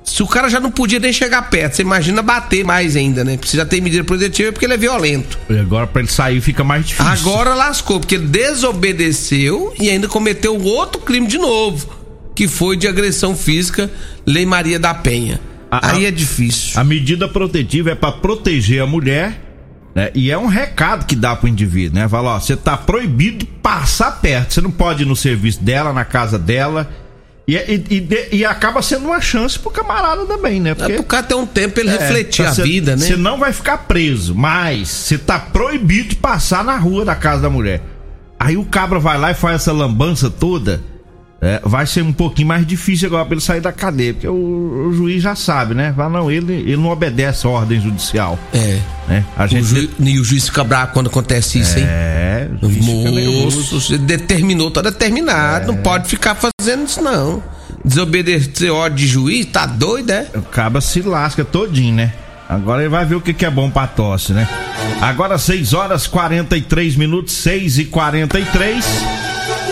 Se 0.05 0.23
o 0.23 0.27
cara 0.27 0.49
já 0.49 0.59
não 0.59 0.71
podia 0.71 0.99
nem 0.99 1.13
chegar 1.13 1.51
perto, 1.51 1.77
você 1.77 1.83
imagina 1.83 2.23
bater 2.23 2.65
mais 2.65 2.97
ainda, 2.97 3.23
né? 3.23 3.37
Precisa 3.37 3.67
ter 3.67 3.81
medida 3.81 4.03
protetiva 4.05 4.51
porque 4.51 4.65
ele 4.65 4.75
é 4.75 4.79
violento. 4.79 5.39
E 5.51 5.59
agora 5.59 5.87
para 5.87 6.01
ele 6.01 6.11
sair 6.11 6.41
fica 6.41 6.65
mais 6.65 6.87
difícil. 6.87 7.13
Agora 7.13 7.55
lascou, 7.55 8.01
porque 8.01 8.15
ele 8.15 8.27
desobedeceu 8.27 9.75
e 9.79 9.91
ainda 9.91 10.09
cometeu 10.09 10.59
outro 10.63 11.03
crime 11.03 11.27
de 11.27 11.37
novo, 11.37 11.89
que 12.35 12.49
foi 12.49 12.77
de 12.77 12.89
agressão 12.89 13.37
física, 13.37 13.91
Lei 14.25 14.47
Maria 14.47 14.79
da 14.79 14.95
Penha. 14.95 15.41
A, 15.71 15.93
Aí 15.93 16.07
é 16.07 16.11
difícil. 16.11 16.81
A 16.81 16.85
medida 16.85 17.29
protetiva 17.29 17.91
é 17.91 17.95
para 17.95 18.13
proteger 18.13 18.81
a 18.81 18.87
mulher, 18.87 19.48
né? 19.95 20.11
E 20.15 20.31
é 20.31 20.39
um 20.39 20.47
recado 20.47 21.07
que 21.07 21.17
dá 21.17 21.35
pro 21.35 21.49
indivíduo, 21.49 21.99
né? 21.99 22.09
Fala, 22.09 22.37
ó, 22.37 22.41
você 22.41 22.57
tá 22.57 22.77
proibido 22.77 23.39
de 23.39 23.47
passar 23.47 24.21
perto. 24.21 24.55
Você 24.55 24.61
não 24.61 24.71
pode 24.71 25.03
ir 25.03 25.07
no 25.07 25.17
serviço 25.17 25.63
dela, 25.63 25.93
na 25.93 26.05
casa 26.05 26.39
dela. 26.39 26.89
E, 27.47 27.57
e, 27.57 27.85
e, 27.91 28.37
e 28.37 28.45
acaba 28.45 28.83
sendo 28.83 29.07
uma 29.07 29.21
chance 29.21 29.59
pro 29.59 29.71
camarada 29.71 30.27
também, 30.27 30.61
né? 30.61 30.75
Porque, 30.75 30.93
é 30.93 30.95
pro 30.97 31.05
cara 31.05 31.23
ter 31.23 31.35
um 31.35 31.47
tempo 31.47 31.81
ele 31.81 31.89
é, 31.89 31.93
refletir 31.97 32.45
a 32.45 32.53
cê, 32.53 32.63
vida, 32.63 32.95
né? 32.95 33.07
Você 33.07 33.17
não 33.17 33.39
vai 33.39 33.53
ficar 33.53 33.79
preso, 33.79 34.35
mas 34.35 34.89
você 34.89 35.17
tá 35.17 35.39
proibido 35.39 36.11
de 36.11 36.17
passar 36.17 36.63
na 36.63 36.77
rua 36.77 37.07
da 37.07 37.15
casa 37.15 37.43
da 37.43 37.51
mulher. 37.51 37.81
Aí 38.39 38.57
o 38.57 38.65
cabra 38.67 38.99
vai 38.99 39.17
lá 39.19 39.31
e 39.31 39.35
faz 39.35 39.63
essa 39.63 39.73
lambança 39.73 40.29
toda 40.31 40.83
é, 41.41 41.61
vai 41.65 41.87
ser 41.87 42.03
um 42.03 42.13
pouquinho 42.13 42.49
mais 42.49 42.67
difícil 42.67 43.07
agora 43.07 43.25
para 43.25 43.35
ele 43.35 43.41
sair 43.41 43.61
da 43.61 43.73
cadeia, 43.73 44.13
porque 44.13 44.27
o, 44.27 44.89
o, 44.89 44.93
juiz 44.93 45.23
já 45.23 45.37
sabe, 45.37 45.73
né? 45.73 45.93
Fala, 45.97 46.19
não, 46.19 46.31
ele, 46.31 46.53
ele 46.53 46.77
não 46.77 46.91
obedece 46.91 47.47
a 47.47 47.51
ordem 47.51 47.81
judicial. 47.81 48.37
É. 48.53 48.81
Né? 49.07 49.25
A 49.37 49.47
gente... 49.47 49.63
o 49.63 49.67
ju... 49.67 49.91
E 50.01 50.19
o 50.19 50.25
juiz 50.25 50.47
fica 50.47 50.65
bravo 50.65 50.93
quando 50.93 51.07
acontece 51.07 51.61
isso, 51.61 51.79
hein? 51.79 51.85
É, 51.87 52.49
o 52.61 52.69
Moço, 52.69 53.81
você 53.81 53.97
determinou, 53.97 54.69
tá 54.71 54.83
determinado, 54.83 55.65
é. 55.65 55.67
não 55.69 55.77
pode 55.77 56.09
ficar 56.09 56.35
fazendo 56.35 56.87
isso, 56.87 57.01
não. 57.01 57.41
Desobedecer 57.85 58.73
ordem 58.73 58.97
de 58.97 59.07
juiz, 59.07 59.47
tá 59.47 59.65
doido, 59.65 60.11
é? 60.11 60.27
O 60.35 60.43
caba 60.43 60.81
se 60.81 61.03
lasca 61.03 61.45
todinho, 61.45 61.95
né? 61.95 62.13
Agora 62.49 62.83
ele 62.83 62.89
vai 62.89 63.05
ver 63.05 63.15
o 63.15 63.21
que, 63.21 63.33
que 63.33 63.45
é 63.45 63.51
bom 63.51 63.71
pra 63.71 63.87
tosse, 63.87 64.33
né? 64.33 64.49
Agora 65.01 65.39
6 65.39 65.73
horas 65.73 66.07
43 66.09 66.97
minutos, 66.97 67.35
6 67.35 67.79
e 67.79 67.85
43 67.85 69.28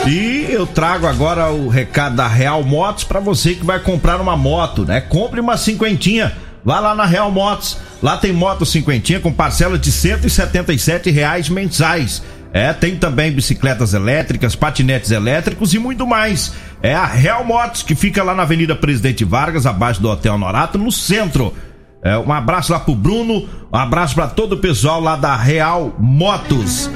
e 0.07 0.47
eu 0.51 0.67
trago 0.67 1.07
agora 1.07 1.51
o 1.51 1.69
recado 1.69 2.17
da 2.17 2.27
Real 2.27 2.63
Motos 2.63 3.05
para 3.05 3.21
você 3.21 3.55
que 3.55 3.65
vai 3.65 3.79
comprar 3.81 4.21
uma 4.21 4.37
moto, 4.37 4.85
né? 4.85 5.01
Compre 5.01 5.41
uma 5.41 5.57
cinquentinha. 5.57 6.33
Vá 6.65 6.81
lá 6.81 6.95
na 6.95 7.07
Real 7.07 7.31
Motos. 7.31 7.79
Lá 8.03 8.17
tem 8.17 8.33
moto 8.33 8.67
cinquentinha 8.67 9.21
com 9.21 9.33
parcela 9.33 9.79
de 9.79 9.91
177 9.91 11.11
reais 11.11 11.49
mensais. 11.49 12.23
É, 12.53 12.73
tem 12.73 12.97
também 12.97 13.31
bicicletas 13.33 13.95
elétricas, 13.95 14.55
patinetes 14.57 15.11
elétricos 15.11 15.75
e 15.75 15.79
muito 15.79 16.07
mais. 16.07 16.53
É 16.83 16.95
a 16.95 17.07
Real 17.07 17.45
Motos 17.45 17.83
que 17.83 17.95
fica 17.95 18.23
lá 18.23 18.35
na 18.35 18.43
Avenida 18.43 18.75
Presidente 18.75 19.25
Vargas, 19.25 19.67
abaixo 19.67 20.01
do 20.01 20.09
Hotel 20.09 20.39
Norato, 20.39 20.79
no 20.79 20.91
centro. 20.91 21.55
É, 22.03 22.17
um 22.17 22.33
abraço 22.33 22.73
lá 22.73 22.81
pro 22.81 22.95
Bruno, 22.95 23.49
um 23.73 23.77
abraço 23.77 24.15
para 24.15 24.29
todo 24.29 24.55
o 24.55 24.59
pessoal 24.59 25.01
lá 25.01 25.17
da 25.17 25.37
Real 25.37 25.95
Motos. 25.99 26.91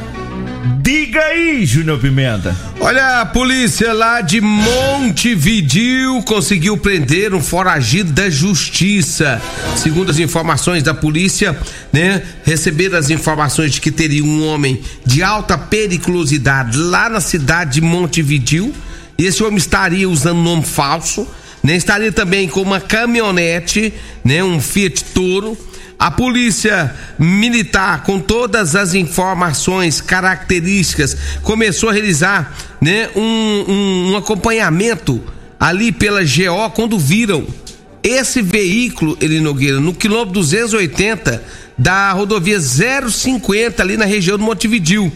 Diga 0.82 1.20
aí, 1.20 1.64
Júnior 1.66 1.98
Pimenta. 2.00 2.56
Olha, 2.80 3.20
a 3.20 3.26
polícia 3.26 3.92
lá 3.92 4.20
de 4.20 4.40
Montevidil 4.40 6.22
conseguiu 6.22 6.76
prender 6.76 7.34
um 7.34 7.40
foragido 7.40 8.12
da 8.12 8.30
justiça. 8.30 9.40
Segundo 9.76 10.10
as 10.10 10.18
informações 10.18 10.82
da 10.82 10.94
polícia, 10.94 11.56
né, 11.92 12.22
receberam 12.44 12.98
as 12.98 13.10
informações 13.10 13.72
de 13.72 13.80
que 13.80 13.90
teria 13.90 14.24
um 14.24 14.46
homem 14.46 14.80
de 15.04 15.22
alta 15.22 15.58
periculosidade 15.58 16.76
lá 16.76 17.08
na 17.08 17.20
cidade 17.20 17.74
de 17.74 17.80
Montevidil. 17.80 18.72
Esse 19.18 19.42
homem 19.42 19.58
estaria 19.58 20.08
usando 20.08 20.38
nome 20.38 20.64
falso, 20.64 21.26
né, 21.62 21.76
estaria 21.76 22.10
também 22.10 22.48
com 22.48 22.62
uma 22.62 22.80
caminhonete, 22.80 23.92
né, 24.24 24.42
um 24.42 24.60
Fiat 24.60 25.04
Toro 25.12 25.56
a 26.00 26.10
polícia 26.10 26.96
militar, 27.18 28.04
com 28.04 28.18
todas 28.18 28.74
as 28.74 28.94
informações, 28.94 30.00
características, 30.00 31.14
começou 31.42 31.90
a 31.90 31.92
realizar 31.92 32.56
né, 32.80 33.10
um, 33.14 33.20
um, 33.20 34.12
um 34.12 34.16
acompanhamento 34.16 35.22
ali 35.60 35.92
pela 35.92 36.22
GO 36.22 36.70
quando 36.74 36.98
viram 36.98 37.46
esse 38.02 38.40
veículo, 38.40 39.14
ele 39.20 39.40
Nogueira, 39.40 39.78
no 39.78 39.92
quilômetro 39.92 40.32
280 40.32 41.44
da 41.76 42.12
rodovia 42.12 42.58
050 42.58 43.82
ali 43.82 43.98
na 43.98 44.06
região 44.06 44.38
do 44.38 44.44
Montevidil. 44.44 45.12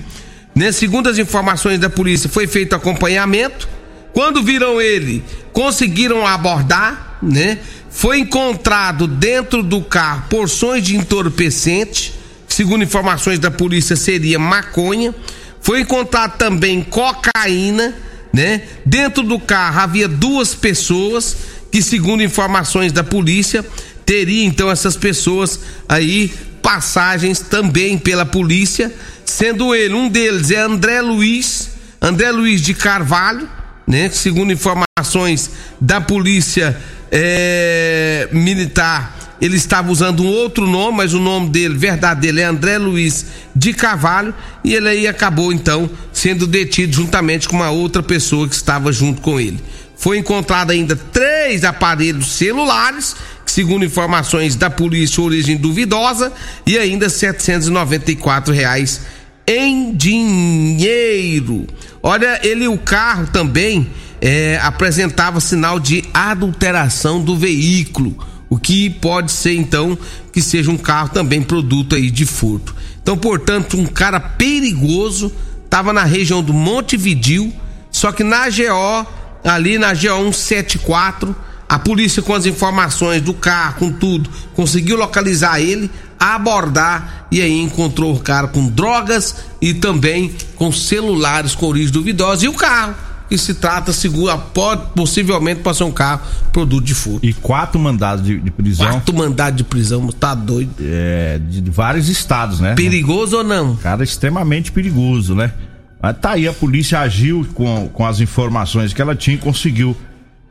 Né, 0.54 0.70
segundo 0.70 1.08
as 1.08 1.16
informações 1.16 1.78
da 1.78 1.88
polícia, 1.88 2.28
foi 2.28 2.46
feito 2.46 2.76
acompanhamento. 2.76 3.66
Quando 4.12 4.42
viram 4.42 4.82
ele, 4.82 5.24
conseguiram 5.50 6.26
abordar, 6.26 7.18
né? 7.22 7.58
Foi 7.94 8.18
encontrado 8.18 9.06
dentro 9.06 9.62
do 9.62 9.80
carro 9.80 10.24
porções 10.28 10.82
de 10.82 10.96
entorpecente, 10.96 12.12
segundo 12.48 12.82
informações 12.82 13.38
da 13.38 13.52
polícia 13.52 13.94
seria 13.94 14.36
maconha. 14.36 15.14
Foi 15.60 15.80
encontrado 15.80 16.36
também 16.36 16.82
cocaína, 16.82 17.94
né? 18.32 18.62
Dentro 18.84 19.22
do 19.22 19.38
carro 19.38 19.78
havia 19.78 20.08
duas 20.08 20.56
pessoas 20.56 21.36
que, 21.70 21.80
segundo 21.80 22.22
informações 22.22 22.90
da 22.90 23.04
polícia, 23.04 23.64
teria 24.04 24.44
então 24.44 24.68
essas 24.70 24.96
pessoas 24.96 25.60
aí 25.88 26.34
passagens 26.60 27.38
também 27.38 27.96
pela 27.96 28.26
polícia, 28.26 28.92
sendo 29.24 29.72
ele 29.72 29.94
um 29.94 30.08
deles 30.08 30.50
é 30.50 30.58
André 30.58 31.00
Luiz, 31.00 31.70
André 32.02 32.32
Luiz 32.32 32.60
de 32.60 32.74
Carvalho, 32.74 33.48
né? 33.86 34.10
Segundo 34.10 34.52
informações 34.52 35.50
da 35.80 36.00
polícia 36.00 36.76
é, 37.16 38.28
militar, 38.32 39.16
ele 39.40 39.56
estava 39.56 39.92
usando 39.92 40.24
um 40.24 40.26
outro 40.26 40.66
nome, 40.66 40.96
mas 40.96 41.14
o 41.14 41.20
nome 41.20 41.48
dele, 41.48 41.78
verdadeiro, 41.78 42.40
é 42.40 42.42
André 42.42 42.76
Luiz 42.76 43.26
de 43.54 43.72
Carvalho, 43.72 44.34
e 44.64 44.74
ele 44.74 44.88
aí 44.88 45.06
acabou 45.06 45.52
então 45.52 45.88
sendo 46.12 46.44
detido 46.44 46.92
juntamente 46.92 47.48
com 47.48 47.54
uma 47.54 47.70
outra 47.70 48.02
pessoa 48.02 48.48
que 48.48 48.54
estava 48.56 48.90
junto 48.90 49.20
com 49.20 49.38
ele. 49.38 49.62
Foi 49.96 50.18
encontrado 50.18 50.72
ainda 50.72 50.96
três 50.96 51.62
aparelhos 51.62 52.32
celulares, 52.32 53.14
que, 53.46 53.52
segundo 53.52 53.84
informações 53.84 54.56
da 54.56 54.68
polícia, 54.68 55.22
origem 55.22 55.56
duvidosa, 55.56 56.32
e 56.66 56.76
ainda 56.76 57.08
794 57.08 58.52
reais 58.52 59.02
em 59.46 59.94
dinheiro. 59.94 61.64
Olha, 62.02 62.40
ele 62.42 62.66
o 62.66 62.76
carro 62.76 63.28
também 63.28 63.88
é, 64.24 64.58
apresentava 64.62 65.38
sinal 65.38 65.78
de 65.78 66.02
adulteração 66.14 67.22
do 67.22 67.36
veículo, 67.36 68.16
o 68.48 68.56
que 68.56 68.88
pode 68.88 69.30
ser 69.30 69.54
então 69.54 69.98
que 70.32 70.40
seja 70.40 70.70
um 70.70 70.78
carro 70.78 71.10
também 71.10 71.42
produto 71.42 71.94
aí 71.94 72.10
de 72.10 72.24
furto. 72.24 72.74
Então, 73.02 73.18
portanto, 73.18 73.76
um 73.76 73.84
cara 73.84 74.18
perigoso 74.18 75.30
estava 75.62 75.92
na 75.92 76.04
região 76.04 76.42
do 76.42 76.54
Monte 76.54 76.96
Vidil, 76.96 77.52
só 77.90 78.12
que 78.12 78.24
na 78.24 78.48
GO 78.48 79.06
ali 79.44 79.76
na 79.76 79.92
G174. 79.92 81.34
A 81.68 81.78
polícia, 81.78 82.22
com 82.22 82.32
as 82.32 82.46
informações 82.46 83.20
do 83.20 83.34
carro, 83.34 83.74
com 83.78 83.92
tudo, 83.92 84.30
conseguiu 84.54 84.96
localizar 84.96 85.60
ele, 85.60 85.90
abordar 86.18 87.26
e 87.30 87.42
aí 87.42 87.60
encontrou 87.60 88.14
o 88.14 88.20
cara 88.20 88.48
com 88.48 88.68
drogas 88.68 89.36
e 89.60 89.74
também 89.74 90.34
com 90.56 90.72
celulares 90.72 91.54
com 91.54 91.66
origem 91.66 91.92
duvidosa 91.92 92.46
e 92.46 92.48
o 92.48 92.54
carro 92.54 92.94
que 93.28 93.38
se 93.38 93.54
trata, 93.54 93.92
segura, 93.92 94.36
pode, 94.36 94.82
possivelmente 94.94 95.60
pode 95.60 95.76
ser 95.76 95.84
um 95.84 95.92
carro 95.92 96.20
produto 96.52 96.84
de 96.84 96.94
furto. 96.94 97.26
E 97.26 97.32
quatro 97.32 97.80
mandados 97.80 98.24
de, 98.24 98.38
de 98.38 98.50
prisão. 98.50 98.86
Quatro 98.86 99.14
mandados 99.14 99.56
de 99.56 99.64
prisão, 99.64 100.06
tá 100.08 100.34
doido. 100.34 100.72
É, 100.80 101.38
de, 101.38 101.60
de 101.60 101.70
vários 101.70 102.08
estados, 102.08 102.60
né? 102.60 102.74
Perigoso 102.74 103.38
ou 103.38 103.44
não? 103.44 103.76
Cara, 103.76 104.04
extremamente 104.04 104.70
perigoso, 104.70 105.34
né? 105.34 105.52
Mas 106.00 106.18
tá 106.18 106.32
aí, 106.32 106.46
a 106.46 106.52
polícia 106.52 107.00
agiu 107.00 107.46
com, 107.54 107.88
com 107.88 108.06
as 108.06 108.20
informações 108.20 108.92
que 108.92 109.00
ela 109.00 109.16
tinha 109.16 109.36
e 109.36 109.40
conseguiu 109.40 109.96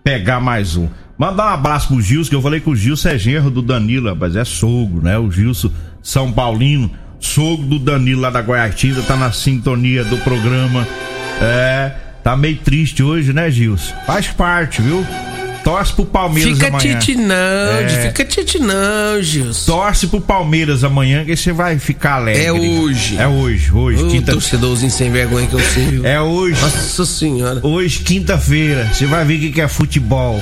pegar 0.04 0.40
mais 0.40 0.76
um. 0.76 0.88
Mandar 1.18 1.46
um 1.46 1.54
abraço 1.54 1.90
pro 1.90 2.02
Gilson, 2.02 2.30
que 2.32 2.36
eu 2.36 2.42
falei 2.42 2.60
que 2.60 2.70
o 2.70 2.76
Gilson 2.76 3.10
é 3.10 3.18
genro 3.18 3.52
do 3.52 3.62
Danilo, 3.62 4.16
mas 4.16 4.36
é 4.36 4.44
sogro, 4.44 5.02
né? 5.04 5.18
O 5.18 5.30
Gilson 5.32 5.70
São 6.02 6.32
Paulino, 6.32 6.90
sogro 7.20 7.68
do 7.68 7.78
Danilo 7.78 8.22
lá 8.22 8.32
da 8.32 8.42
Goiatinga, 8.42 9.04
tá 9.04 9.16
na 9.16 9.32
sintonia 9.32 10.04
do 10.04 10.18
programa. 10.18 10.88
É, 11.40 11.92
tá 12.24 12.36
meio 12.38 12.58
triste 12.58 13.04
hoje, 13.04 13.34
né, 13.34 13.52
Gilson? 13.52 13.94
Faz 14.06 14.28
parte, 14.28 14.82
viu? 14.82 15.06
Torce 15.64 15.94
pro 15.94 16.06
Palmeiras 16.06 16.54
fica 16.54 16.68
amanhã. 16.68 17.00
Tite 17.00 17.16
não, 17.16 17.36
é. 17.36 18.08
fica 18.08 18.26
tite 18.26 18.60
não, 18.60 19.22
Gilson. 19.22 19.72
Torce 19.72 20.08
pro 20.08 20.20
Palmeiras 20.20 20.84
amanhã 20.84 21.24
que 21.24 21.36
você 21.36 21.54
vai 21.54 21.80
ficar 21.80 22.16
alegre. 22.16 22.44
É 22.44 22.52
hoje. 22.52 23.18
É 23.18 23.28
hoje, 23.28 23.72
hoje. 23.72 24.04
O 24.04 24.10
quinta... 24.10 24.34
torcedorzinho 24.34 24.92
sem 24.92 25.10
vergonha 25.10 25.48
que 25.48 25.54
eu 25.54 25.62
sei. 25.62 25.86
Viu? 25.86 26.06
É 26.06 26.22
hoje. 26.22 26.60
Nossa 26.60 27.06
senhora. 27.06 27.66
Hoje, 27.66 28.00
quinta-feira. 28.00 28.90
Você 28.94 29.06
vai 29.06 29.24
ver 29.24 29.38
o 29.38 29.40
que, 29.40 29.52
que 29.54 29.62
é 29.62 29.68
futebol. 29.70 30.42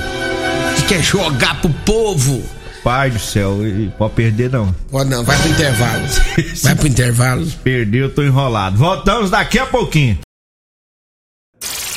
Que 0.76 0.82
quer 0.82 1.02
jogar 1.02 1.60
pro 1.60 1.70
povo. 1.70 2.42
Pai 2.82 3.10
do 3.10 3.18
céu, 3.20 3.60
pode 3.96 4.14
perder 4.14 4.50
não. 4.50 4.74
Pode 4.90 5.08
não, 5.08 5.22
vai 5.22 5.38
pro 5.38 5.50
intervalo. 5.50 6.02
vai 6.64 6.74
pro 6.74 6.88
intervalo. 6.88 7.46
Perdeu, 7.62 8.06
eu 8.06 8.10
tô 8.10 8.24
enrolado. 8.24 8.76
Voltamos 8.76 9.30
daqui 9.30 9.56
a 9.56 9.66
pouquinho. 9.66 10.18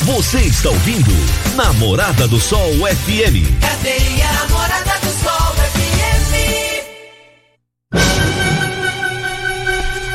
Você 0.06 0.42
está 0.42 0.70
ouvindo 0.70 1.12
Namorada 1.56 2.28
do 2.28 2.40
Sol 2.40 2.72
FM. 2.74 3.42
Cadê 3.60 4.22
a 4.22 4.34
Namorada 4.34 5.00
do 5.02 5.10
Sol 5.10 5.56
FM? 5.74 6.34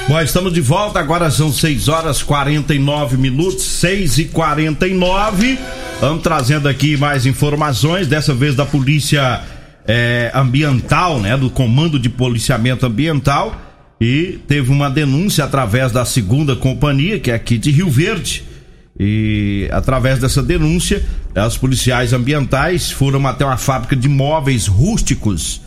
Bom, 0.08 0.20
estamos 0.20 0.52
de 0.52 0.60
volta, 0.60 1.00
agora 1.00 1.28
são 1.28 1.52
6 1.52 1.88
horas 1.88 2.22
49 2.22 3.16
minutos, 3.16 3.64
6 3.64 4.18
e 4.18 4.24
49 4.26 5.58
Vamos 6.00 6.22
trazendo 6.22 6.68
aqui 6.68 6.96
mais 6.96 7.26
informações, 7.26 8.06
dessa 8.06 8.32
vez 8.32 8.54
da 8.54 8.64
Polícia 8.64 9.42
é, 9.88 10.30
Ambiental, 10.32 11.18
né? 11.18 11.36
Do 11.36 11.50
Comando 11.50 11.98
de 11.98 12.08
Policiamento 12.08 12.86
Ambiental. 12.86 13.60
E 14.00 14.38
teve 14.46 14.70
uma 14.70 14.88
denúncia 14.88 15.44
através 15.44 15.90
da 15.90 16.04
segunda 16.04 16.54
companhia, 16.54 17.18
que 17.18 17.32
é 17.32 17.34
aqui 17.34 17.58
de 17.58 17.72
Rio 17.72 17.90
Verde. 17.90 18.49
E 19.02 19.66
através 19.72 20.18
dessa 20.18 20.42
denúncia, 20.42 21.02
os 21.34 21.56
policiais 21.56 22.12
ambientais 22.12 22.90
foram 22.90 23.26
até 23.26 23.46
uma 23.46 23.56
fábrica 23.56 23.96
de 23.96 24.10
móveis 24.10 24.66
rústicos 24.66 25.62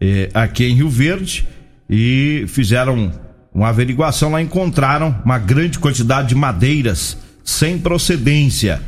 eh, 0.00 0.30
aqui 0.32 0.66
em 0.66 0.76
Rio 0.76 0.88
Verde 0.88 1.48
e 1.90 2.44
fizeram 2.46 3.12
uma 3.52 3.70
averiguação. 3.70 4.30
Lá 4.30 4.40
encontraram 4.40 5.20
uma 5.24 5.36
grande 5.36 5.80
quantidade 5.80 6.28
de 6.28 6.36
madeiras 6.36 7.18
sem 7.42 7.76
procedência. 7.76 8.80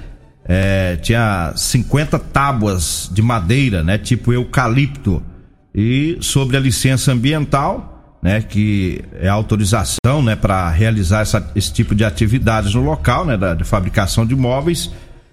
É, 0.45 0.97
tinha 1.03 1.53
50 1.57 2.21
tábuas 2.21 3.11
de 3.13 3.21
madeira, 3.21 3.83
né, 3.83 3.99
tipo 3.99 4.33
eucalipto. 4.33 5.21
E 5.75 6.19
sobre 6.21 6.57
a 6.57 6.61
licença 6.61 7.11
ambiental, 7.11 7.98
né, 8.23 8.41
que 8.41 9.03
é 9.21 9.29
autorização, 9.29 10.23
né, 10.23 10.35
para 10.35 10.69
realizar 10.71 11.21
essa, 11.21 11.51
esse 11.55 11.73
tipo 11.73 11.95
de 11.95 12.05
atividades 12.05 12.75
no 12.75 12.83
local, 12.83 13.25
né, 13.25 13.37
da, 13.37 13.55
de 13.55 13.65
fabricação 13.65 14.27
de 14.27 14.35
móveis, 14.35 14.91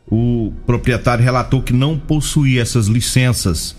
o 0.08 0.54
proprietário 0.66 1.24
relatou 1.24 1.62
que 1.62 1.74
não 1.74 1.98
possuía 1.98 2.62
essas 2.62 2.88
licenças. 2.88 3.76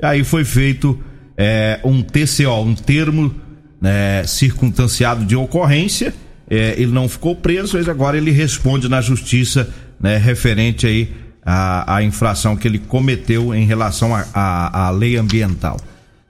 E 0.00 0.04
aí 0.04 0.24
foi 0.24 0.44
feito 0.44 0.98
é, 1.36 1.78
um 1.84 2.02
TCO, 2.02 2.62
um 2.62 2.74
termo 2.74 3.32
né, 3.80 4.24
circunstanciado 4.26 5.24
de 5.24 5.36
ocorrência. 5.36 6.12
É, 6.50 6.74
ele 6.76 6.92
não 6.92 7.08
ficou 7.08 7.36
preso, 7.36 7.76
mas 7.76 7.88
agora 7.88 8.16
ele 8.16 8.30
responde 8.30 8.88
na 8.88 9.00
justiça 9.00 9.68
né, 10.00 10.16
referente 10.16 10.86
aí 10.86 11.14
à, 11.44 11.96
à, 11.96 12.02
infração 12.02 12.56
que 12.56 12.66
ele 12.66 12.78
cometeu 12.78 13.54
em 13.54 13.66
relação 13.66 14.10
à 14.34 14.90
lei 14.90 15.16
ambiental. 15.16 15.78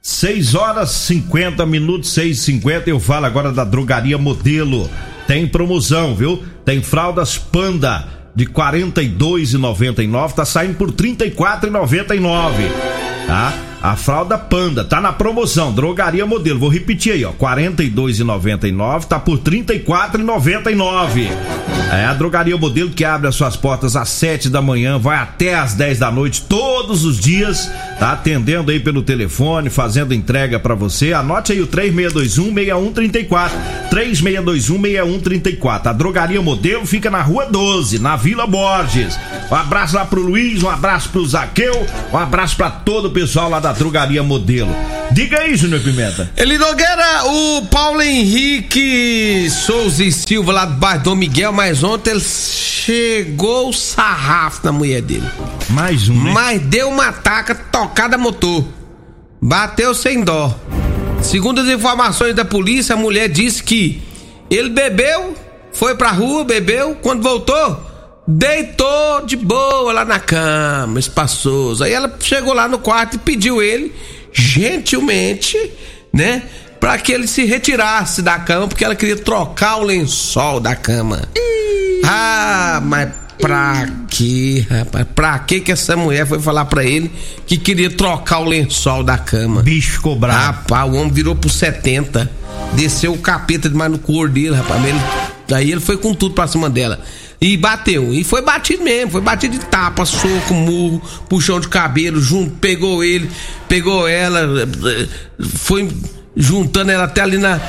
6 0.03 0.55
horas 0.55 0.91
50 0.91 1.67
minutos, 1.67 2.11
6 2.11 2.39
e 2.39 2.41
50 2.41 2.91
eu 2.91 3.01
falo 3.01 3.27
agora 3.27 3.53
da 3.53 3.65
drogaria 3.65 4.19
modelo. 4.19 4.89
Tem 5.27 5.47
promoção, 5.47 6.15
viu? 6.15 6.43
Tem 6.65 6.83
fraldas 6.83 7.37
panda 7.37 8.09
de 8.35 8.45
R$ 8.45 8.53
42,99, 8.53 10.33
tá 10.33 10.45
saindo 10.45 10.77
por 10.77 10.91
R$ 10.91 10.97
34,99, 10.97 12.71
tá? 13.27 13.68
A 13.81 13.95
fralda 13.95 14.37
Panda 14.37 14.85
tá 14.85 15.01
na 15.01 15.13
promoção, 15.13 15.73
drogaria 15.73 16.27
modelo. 16.27 16.59
Vou 16.59 16.69
repetir 16.69 17.13
aí, 17.13 17.25
ó, 17.25 17.31
R$ 17.31 17.37
42,99 17.39 19.05
tá 19.05 19.21
por 19.21 19.39
R$ 19.39 19.63
34,99. 19.65 21.29
É 21.93 22.05
a 22.05 22.13
drogaria 22.13 22.57
modelo 22.57 22.91
que 22.91 23.05
abre 23.05 23.29
as 23.29 23.35
suas 23.35 23.57
portas 23.57 23.97
às 23.97 24.09
7 24.11 24.51
da 24.51 24.61
manhã, 24.61 24.99
vai 24.99 25.17
até 25.17 25.55
às 25.55 25.75
10 25.75 26.01
da 26.01 26.11
noite 26.11 26.43
todos 26.43 27.05
os 27.05 27.19
dias, 27.19 27.71
tá 27.99 28.13
atendendo 28.13 28.71
aí 28.71 28.81
pelo 28.81 29.01
telefone, 29.01 29.71
fazendo 29.71 30.13
entrega 30.13 30.59
para 30.59 30.75
você. 30.75 31.13
Anote 31.13 31.53
aí 31.53 31.61
o 31.61 31.67
3621 31.67 32.53
6134. 32.53 33.59
3621 33.91 34.83
6134. 34.83 35.89
A 35.89 35.93
drogaria 35.93 36.43
modelo 36.43 36.85
fica 36.85 37.11
na 37.11 37.23
Rua 37.23 37.47
12, 37.47 37.99
na 38.01 38.17
Vila 38.17 38.47
Borges. 38.47 39.19
Um 39.51 39.55
abraço 39.55 39.95
lá 39.95 40.05
pro 40.05 40.21
Luiz, 40.21 40.63
um 40.63 40.69
abraço 40.69 41.09
pro 41.09 41.25
Zaqueu, 41.25 41.87
um 42.13 42.19
abraço 42.19 42.57
para 42.57 42.71
todo 42.71 43.07
o 43.07 43.11
pessoal 43.11 43.49
lá 43.49 43.61
da 43.61 43.68
drogaria 43.73 44.23
modelo. 44.23 44.75
Diga 45.11 45.39
aí, 45.41 45.57
Júnior 45.57 45.81
Pimenta. 45.81 46.31
Ele 46.37 46.59
Nogueira, 46.59 47.25
o 47.27 47.67
Paulo 47.67 48.03
Henrique 48.03 49.49
Souza 49.51 50.05
e 50.05 50.13
Silva 50.13 50.53
lá 50.53 50.65
do 50.67 50.75
bairro 50.75 51.03
Dom 51.03 51.15
Miguel, 51.15 51.53
mas 51.53 51.83
ontem 51.83 52.11
ele 52.11 52.21
chegou 52.21 53.71
o 53.71 53.73
sarrafo 53.73 54.61
na 54.65 54.73
mulher 54.73 55.01
dele. 55.01 55.27
Mais 55.71 56.09
um, 56.09 56.25
né? 56.25 56.33
Mas 56.33 56.61
deu 56.63 56.91
uma 56.91 57.11
taca 57.13 57.55
tocada 57.55 58.19
motor. 58.19 58.65
Bateu 59.41 59.95
sem 59.95 60.23
dó. 60.23 60.55
Segundo 61.23 61.61
as 61.61 61.69
informações 61.69 62.35
da 62.35 62.45
polícia, 62.45 62.95
a 62.95 62.99
mulher 62.99 63.29
disse 63.29 63.63
que 63.63 64.03
ele 64.51 64.71
bebeu, 64.71 65.37
foi 65.73 65.95
pra 65.95 66.11
rua, 66.11 66.45
bebeu, 66.45 66.97
quando 67.03 67.23
voltou, 67.23 67.88
deitou 68.29 69.25
de 69.25 69.37
boa 69.37 69.91
lá 69.91 70.05
na 70.05 70.21
cama, 70.21 71.01
espaçoso. 71.01 71.83
Aí 71.83 71.93
ela 71.93 72.15
chegou 72.21 72.53
lá 72.53 72.69
no 72.69 72.79
quarto 72.79 73.15
e 73.15 73.19
pediu 73.19 73.63
ele, 73.63 73.91
gentilmente, 74.31 75.57
né? 76.13 76.43
Pra 76.79 76.99
que 76.99 77.11
ele 77.11 77.27
se 77.27 77.47
retirasse 77.47 78.21
da 78.21 78.39
cama, 78.39 78.69
porque 78.69 78.85
ela 78.85 78.95
queria 78.95 79.17
trocar 79.17 79.79
o 79.79 79.83
lençol 79.83 80.61
da 80.61 80.77
cama. 80.77 81.23
Ah, 82.05 82.81
mas 82.85 83.09
pra 83.41 83.89
quê, 84.09 84.67
rapaz? 84.69 85.07
Pra 85.15 85.39
quê 85.39 85.61
que 85.61 85.73
essa 85.73 85.97
mulher 85.97 86.27
foi 86.27 86.39
falar 86.39 86.67
pra 86.67 86.85
ele 86.85 87.11
que 87.47 87.57
queria 87.57 87.91
trocar 87.91 88.41
o 88.41 88.45
lençol 88.45 89.03
da 89.03 89.17
cama? 89.17 89.63
Bicho 89.63 90.03
cobrado. 90.03 90.39
Rapaz, 90.39 90.93
o 90.93 90.97
homem 90.97 91.11
virou 91.11 91.35
pro 91.35 91.49
70, 91.49 92.31
desceu 92.75 93.13
o 93.15 93.19
capeta 93.19 93.69
demais 93.71 93.91
no 93.91 93.99
cor 93.99 94.29
dele, 94.29 94.55
rapaz. 94.55 94.85
Ele, 94.85 95.01
aí 95.53 95.73
ele 95.73 95.81
foi 95.81 95.97
com 95.97 96.15
tudo 96.15 96.35
pra 96.35 96.47
cima 96.47 96.69
dela. 96.69 97.01
E 97.41 97.57
bateu. 97.57 98.13
E 98.13 98.25
foi 98.25 98.43
batido 98.43 98.83
mesmo. 98.83 99.13
Foi 99.13 99.21
batido 99.21 99.59
de 99.59 99.65
tapa, 99.67 100.05
soco, 100.05 100.55
murro, 100.55 101.01
puxão 101.29 101.61
de 101.61 101.69
cabelo, 101.69 102.21
junto, 102.21 102.51
pegou 102.57 103.05
ele, 103.05 103.31
pegou 103.69 104.09
ela, 104.09 104.41
foi 105.57 105.89
juntando 106.37 106.91
ela 106.91 107.05
até 107.05 107.21
ali 107.21 107.39
na, 107.39 107.61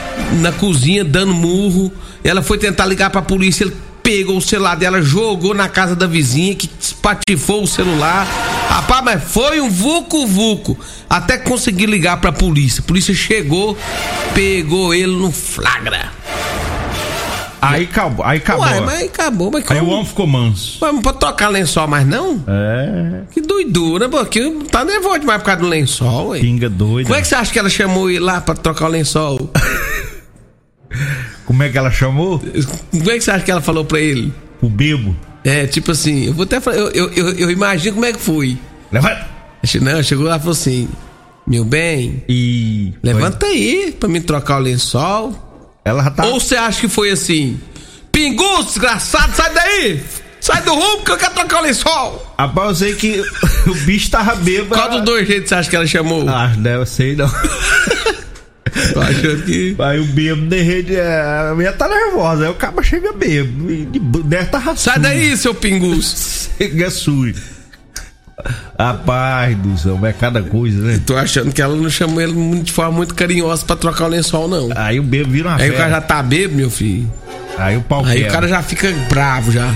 na 0.41 0.51
cozinha, 0.51 1.03
dando 1.03 1.33
murro. 1.33 1.91
Ela 2.23 2.41
foi 2.41 2.57
tentar 2.57 2.85
ligar 2.85 3.09
pra 3.09 3.21
polícia, 3.21 3.63
ele 3.63 3.75
pegou 4.03 4.37
o 4.37 4.41
celular 4.41 4.75
dela, 4.75 5.01
jogou 5.01 5.53
na 5.53 5.69
casa 5.69 5.95
da 5.95 6.07
vizinha, 6.07 6.55
que 6.55 6.69
espatifou 6.79 7.63
o 7.63 7.67
celular. 7.67 8.25
Rapaz, 8.67 9.03
mas 9.03 9.23
foi 9.23 9.61
um 9.61 9.69
vucu-vucu. 9.69 10.77
Até 11.07 11.37
conseguir 11.37 11.85
ligar 11.85 12.17
pra 12.17 12.31
polícia. 12.31 12.81
A 12.81 12.83
polícia 12.83 13.13
chegou, 13.13 13.77
pegou 14.33 14.93
ele 14.93 15.15
no 15.15 15.31
flagra. 15.31 16.11
Aí 17.61 17.83
acabou. 17.83 18.25
Aí 18.25 18.37
acabou. 18.37 18.65
Ué, 18.65 18.81
mas 18.81 19.03
acabou. 19.03 19.51
Mas 19.51 19.69
Aí 19.69 19.79
o 19.81 19.87
homem 19.89 20.05
ficou 20.05 20.25
manso. 20.27 20.77
Mas 20.81 20.93
não 20.93 21.01
pode 21.01 21.19
trocar 21.19 21.49
lençol 21.49 21.87
mais, 21.87 22.07
não? 22.07 22.43
É. 22.47 23.21
Que 23.31 23.41
doidura, 23.41 24.07
porque 24.09 24.49
tá 24.71 24.85
nervoso 24.85 25.19
demais 25.19 25.39
por 25.41 25.45
causa 25.45 25.61
do 25.61 25.67
lençol, 25.67 26.29
ué. 26.29 26.39
Pinga 26.39 26.69
doida. 26.69 27.07
Como 27.07 27.19
é 27.19 27.21
que 27.21 27.27
você 27.27 27.35
acha 27.35 27.51
que 27.51 27.59
ela 27.59 27.69
chamou 27.69 28.09
ele 28.09 28.19
lá 28.19 28.39
pra 28.41 28.55
trocar 28.55 28.85
o 28.85 28.89
lençol? 28.89 29.51
Como 31.45 31.63
é 31.63 31.69
que 31.69 31.77
ela 31.77 31.91
chamou? 31.91 32.39
Como 32.91 33.11
é 33.11 33.15
que 33.15 33.21
você 33.21 33.31
acha 33.31 33.43
que 33.43 33.51
ela 33.51 33.61
falou 33.61 33.83
pra 33.83 33.99
ele? 33.99 34.33
O 34.61 34.69
bebo. 34.69 35.15
É, 35.43 35.65
tipo 35.65 35.91
assim, 35.91 36.25
eu 36.25 36.33
vou 36.33 36.43
até 36.43 36.59
falar, 36.59 36.77
eu, 36.77 36.89
eu, 36.91 37.09
eu, 37.13 37.29
eu 37.31 37.51
imagino 37.51 37.93
como 37.95 38.05
é 38.05 38.11
que 38.13 38.19
foi. 38.19 38.57
Levanta! 38.91 39.27
Não, 39.81 40.03
chegou 40.03 40.25
lá 40.25 40.35
e 40.37 40.39
falou 40.39 40.51
assim: 40.53 40.87
Meu 41.47 41.65
bem, 41.65 42.23
E. 42.29 42.93
levanta 43.01 43.45
aí 43.45 43.95
pra 43.99 44.07
me 44.09 44.21
trocar 44.21 44.57
o 44.57 44.59
lençol. 44.63 45.33
Ela 45.83 46.09
tá. 46.11 46.25
Ou 46.25 46.39
você 46.39 46.55
acha 46.55 46.81
que 46.81 46.87
foi 46.87 47.11
assim? 47.11 47.59
Pingu, 48.11 48.63
desgraçado, 48.63 49.35
sai 49.35 49.53
daí! 49.53 50.03
Sai 50.41 50.61
do 50.61 50.73
rumo 50.73 51.03
que 51.03 51.11
eu 51.11 51.17
quero 51.17 51.33
trocar 51.33 51.59
o 51.59 51.63
lençol! 51.63 52.35
Rapaz, 52.37 52.69
eu 52.69 52.75
sei 52.75 52.95
que 52.95 53.21
o 53.67 53.73
bicho 53.85 54.09
tava 54.09 54.35
bêbado. 54.35 54.75
Qual 54.81 54.89
dos 54.91 55.01
dois 55.03 55.27
jeitos 55.27 55.49
você 55.49 55.55
acha 55.55 55.69
que 55.69 55.75
ela 55.75 55.87
chamou? 55.87 56.27
Ah, 56.29 56.53
não, 56.57 56.71
eu 56.71 56.85
sei 56.85 57.15
não. 57.15 57.29
Tô 58.93 58.99
achando 59.01 59.43
que. 59.43 59.75
Aí 59.79 59.99
o 59.99 60.05
bêbado 60.05 60.47
de 60.47 60.61
rede. 60.61 60.95
é, 60.95 61.49
A 61.51 61.55
minha 61.55 61.71
tá 61.73 61.87
nervosa. 61.87 62.45
Aí 62.45 62.51
o 62.51 62.55
cara 62.55 62.81
chega 62.83 63.11
bêbado. 63.13 63.67
De- 63.85 63.99
deve 64.23 64.45
tá 64.45 64.75
Sai 64.75 64.99
daí, 64.99 65.35
seu 65.35 65.53
pingus! 65.55 66.49
Chega 66.57 66.89
sujo. 66.91 67.35
Rapaz 68.77 69.57
do 69.57 69.77
céu, 69.77 69.99
é 70.05 70.13
cada 70.13 70.41
coisa, 70.41 70.79
né? 70.81 71.01
Tô 71.05 71.15
achando 71.17 71.51
que 71.51 71.61
ela 71.61 71.75
não 71.75 71.89
chamou 71.89 72.21
ele 72.21 72.61
de 72.63 72.71
forma 72.71 72.91
muito 72.91 73.13
carinhosa 73.13 73.65
pra 73.65 73.75
trocar 73.75 74.05
o 74.05 74.07
lençol, 74.07 74.47
não. 74.47 74.69
Aí 74.75 74.99
o 74.99 75.03
bêbado 75.03 75.31
vira 75.31 75.49
uma 75.49 75.57
Aí 75.57 75.69
o 75.69 75.73
fera. 75.73 75.77
cara 75.77 75.89
já 75.95 76.01
tá 76.01 76.23
bêbado, 76.23 76.55
meu 76.55 76.69
filho. 76.69 77.11
Aí 77.57 77.75
o 77.75 77.81
pau 77.81 78.05
Aí 78.05 78.15
quebra. 78.19 78.29
o 78.29 78.31
cara 78.33 78.47
já 78.47 78.61
fica 78.63 78.91
bravo 79.09 79.51
já. 79.51 79.69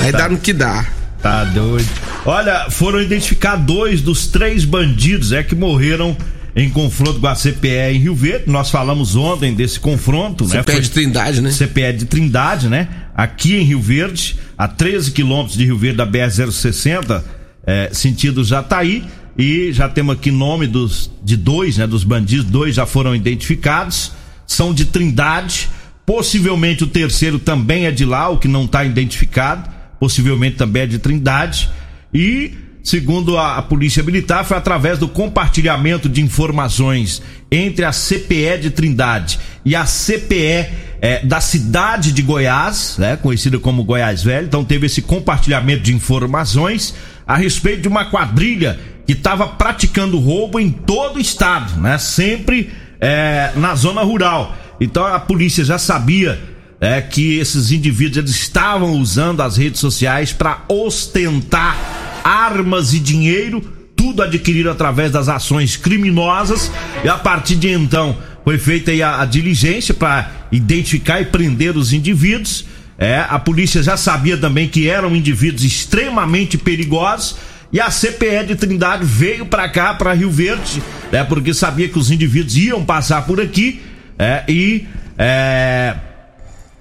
Aí 0.00 0.10
dá 0.10 0.28
no 0.28 0.36
que 0.38 0.52
dá. 0.52 0.84
Tá 1.22 1.44
doido. 1.44 1.88
Olha, 2.26 2.68
foram 2.70 3.00
identificados 3.00 3.64
dois 3.64 4.00
dos 4.02 4.26
três 4.26 4.64
bandidos 4.64 5.32
é 5.32 5.42
que 5.42 5.54
morreram 5.54 6.16
em 6.56 6.68
confronto 6.70 7.20
com 7.20 7.26
a 7.26 7.34
CPE 7.34 7.92
em 7.94 7.98
Rio 7.98 8.14
Verde. 8.14 8.44
Nós 8.50 8.70
falamos 8.70 9.14
ontem 9.16 9.54
desse 9.54 9.78
confronto, 9.78 10.44
Você 10.44 10.56
né? 10.56 10.62
perde 10.62 10.90
Trindade, 10.90 11.40
né? 11.40 11.50
CPE 11.50 11.92
de 11.98 12.04
Trindade, 12.06 12.68
né? 12.68 12.88
Aqui 13.16 13.54
em 13.56 13.62
Rio 13.62 13.80
Verde, 13.80 14.36
a 14.58 14.66
13 14.66 15.12
quilômetros 15.12 15.56
de 15.56 15.64
Rio 15.64 15.78
Verde 15.78 15.98
da 15.98 16.06
BR-060, 16.06 17.22
é, 17.66 17.90
sentido 17.92 18.44
Jataí. 18.44 19.04
E 19.36 19.72
já 19.72 19.88
temos 19.88 20.14
aqui 20.14 20.30
nome 20.30 20.66
dos, 20.66 21.10
de 21.22 21.36
dois, 21.36 21.78
né? 21.78 21.86
Dos 21.86 22.04
bandidos, 22.04 22.44
dois 22.44 22.74
já 22.74 22.86
foram 22.86 23.14
identificados. 23.14 24.12
São 24.46 24.72
de 24.72 24.84
Trindade. 24.84 25.68
Possivelmente 26.06 26.84
o 26.84 26.86
terceiro 26.86 27.38
também 27.38 27.86
é 27.86 27.90
de 27.90 28.04
lá, 28.04 28.28
o 28.28 28.38
que 28.38 28.46
não 28.46 28.64
está 28.64 28.84
identificado. 28.84 29.68
Possivelmente 29.98 30.56
também 30.56 30.82
é 30.82 30.86
de 30.86 30.98
Trindade. 30.98 31.70
E, 32.12 32.52
segundo 32.84 33.38
a, 33.38 33.62
Polícia 33.62 34.02
Militar, 34.02 34.44
foi 34.44 34.58
através 34.58 34.98
do 34.98 35.08
compartilhamento 35.08 36.06
de 36.06 36.20
informações 36.20 37.22
entre 37.50 37.82
a 37.82 37.90
CPE 37.90 38.58
de 38.60 38.70
Trindade 38.70 39.40
e 39.64 39.74
a 39.74 39.86
CPE 39.86 40.68
eh, 41.00 41.24
da 41.24 41.40
cidade 41.40 42.12
de 42.12 42.20
Goiás, 42.20 42.96
né, 42.98 43.16
conhecida 43.16 43.58
como 43.58 43.82
Goiás 43.82 44.22
Velho. 44.22 44.46
Então 44.46 44.62
teve 44.62 44.84
esse 44.86 45.00
compartilhamento 45.00 45.82
de 45.82 45.94
informações 45.94 46.94
a 47.26 47.36
respeito 47.36 47.80
de 47.80 47.88
uma 47.88 48.04
quadrilha 48.04 48.78
que 49.06 49.12
estava 49.12 49.46
praticando 49.46 50.18
roubo 50.18 50.60
em 50.60 50.70
todo 50.70 51.16
o 51.16 51.20
estado, 51.20 51.80
né? 51.80 51.96
Sempre 51.96 52.70
eh, 53.00 53.50
na 53.56 53.74
zona 53.74 54.02
rural. 54.02 54.54
Então 54.78 55.06
a 55.06 55.18
polícia 55.18 55.64
já 55.64 55.78
sabia 55.78 56.38
é 56.80 57.00
que 57.00 57.38
esses 57.38 57.72
indivíduos 57.72 58.30
estavam 58.30 58.92
usando 58.92 59.40
as 59.40 59.56
redes 59.56 59.80
sociais 59.80 60.34
para 60.34 60.64
ostentar 60.68 62.03
armas 62.24 62.94
e 62.94 62.98
dinheiro, 62.98 63.62
tudo 63.94 64.22
adquirido 64.22 64.70
através 64.70 65.12
das 65.12 65.28
ações 65.28 65.76
criminosas. 65.76 66.72
E 67.04 67.08
a 67.08 67.18
partir 67.18 67.56
de 67.56 67.68
então 67.68 68.16
foi 68.42 68.58
feita 68.58 68.90
a, 69.06 69.22
a 69.22 69.24
diligência 69.26 69.94
para 69.94 70.30
identificar 70.50 71.20
e 71.20 71.26
prender 71.26 71.76
os 71.76 71.92
indivíduos. 71.92 72.64
É, 72.98 73.24
a 73.28 73.38
polícia 73.38 73.82
já 73.82 73.96
sabia 73.96 74.36
também 74.36 74.68
que 74.68 74.88
eram 74.88 75.14
indivíduos 75.14 75.62
extremamente 75.62 76.56
perigosos. 76.56 77.36
E 77.72 77.80
a 77.80 77.90
CPE 77.90 78.46
de 78.48 78.54
Trindade 78.54 79.04
veio 79.04 79.46
para 79.46 79.68
cá, 79.68 79.94
para 79.94 80.12
Rio 80.12 80.30
Verde, 80.30 80.80
né, 81.10 81.24
porque 81.24 81.52
sabia 81.52 81.88
que 81.88 81.98
os 81.98 82.10
indivíduos 82.10 82.56
iam 82.56 82.84
passar 82.84 83.26
por 83.26 83.40
aqui. 83.40 83.82
É, 84.16 84.44
e 84.48 84.86
é, 85.18 85.96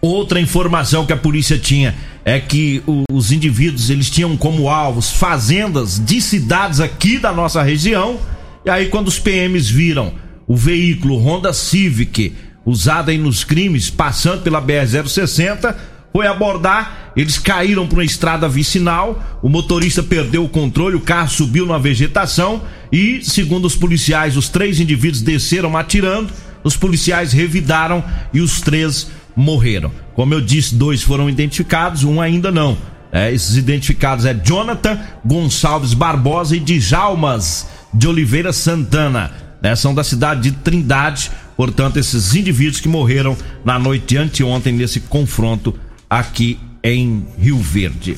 Outra 0.03 0.37
informação 0.37 1.05
que 1.05 1.13
a 1.13 1.17
polícia 1.17 1.57
tinha 1.57 1.95
é 2.25 2.39
que 2.39 2.81
os 3.11 3.31
indivíduos 3.31 3.89
eles 3.89 4.09
tinham 4.09 4.37
como 4.37 4.69
alvos 4.69 5.11
fazendas 5.11 5.99
de 5.99 6.21
cidades 6.21 6.79
aqui 6.79 7.17
da 7.17 7.31
nossa 7.31 7.61
região. 7.61 8.19
E 8.65 8.69
aí 8.69 8.87
quando 8.87 9.07
os 9.07 9.19
PMs 9.19 9.69
viram 9.69 10.13
o 10.47 10.55
veículo 10.55 11.17
Honda 11.17 11.51
Civic 11.51 12.33
usado 12.65 13.09
aí 13.09 13.17
nos 13.17 13.43
crimes 13.43 13.89
passando 13.89 14.41
pela 14.41 14.61
BR-060, 14.61 15.75
foi 16.13 16.27
abordar, 16.27 17.11
eles 17.15 17.39
caíram 17.39 17.87
para 17.87 17.97
uma 17.97 18.05
estrada 18.05 18.47
vicinal, 18.47 19.39
o 19.41 19.49
motorista 19.49 20.03
perdeu 20.03 20.45
o 20.45 20.49
controle, 20.49 20.95
o 20.95 21.01
carro 21.01 21.29
subiu 21.29 21.65
na 21.65 21.79
vegetação. 21.79 22.61
E, 22.91 23.21
segundo 23.23 23.65
os 23.65 23.75
policiais, 23.75 24.37
os 24.37 24.47
três 24.47 24.79
indivíduos 24.79 25.23
desceram 25.23 25.75
atirando, 25.75 26.31
os 26.63 26.77
policiais 26.77 27.33
revidaram 27.33 28.03
e 28.31 28.39
os 28.41 28.61
três 28.61 29.07
morreram. 29.35 29.91
Como 30.15 30.33
eu 30.33 30.41
disse, 30.41 30.75
dois 30.75 31.01
foram 31.01 31.29
identificados, 31.29 32.03
um 32.03 32.21
ainda 32.21 32.51
não. 32.51 32.77
É, 33.11 33.31
esses 33.31 33.55
identificados 33.57 34.25
é 34.25 34.33
Jonathan 34.33 34.99
Gonçalves 35.23 35.93
Barbosa 35.93 36.55
e 36.55 36.59
Djalmas 36.59 37.67
de 37.93 38.07
Oliveira 38.07 38.51
Santana. 38.51 39.31
né? 39.61 39.75
São 39.75 39.93
da 39.93 40.03
cidade 40.03 40.49
de 40.49 40.51
Trindade. 40.57 41.29
Portanto, 41.55 41.97
esses 41.97 42.33
indivíduos 42.33 42.81
que 42.81 42.87
morreram 42.87 43.37
na 43.63 43.77
noite 43.77 44.07
de 44.07 44.17
anteontem 44.17 44.73
nesse 44.73 44.99
confronto 44.99 45.75
aqui 46.09 46.59
em 46.83 47.25
Rio 47.37 47.59
Verde. 47.59 48.17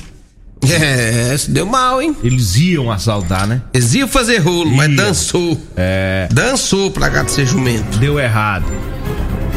É, 0.64 1.38
se 1.38 1.52
deu 1.52 1.66
mal, 1.66 2.02
hein? 2.02 2.16
Eles 2.24 2.56
iam 2.56 2.92
assaltar, 2.92 3.46
né? 3.46 3.62
Eles 3.74 3.94
iam 3.94 4.08
fazer 4.08 4.38
rolo, 4.38 4.72
mas 4.72 4.96
dançou. 4.96 5.62
É. 5.76 6.28
Dançou 6.32 6.90
pra 6.90 7.10
gato 7.10 7.30
ser 7.30 7.46
jumento. 7.46 7.98
Deu 8.00 8.18
errado. 8.20 8.66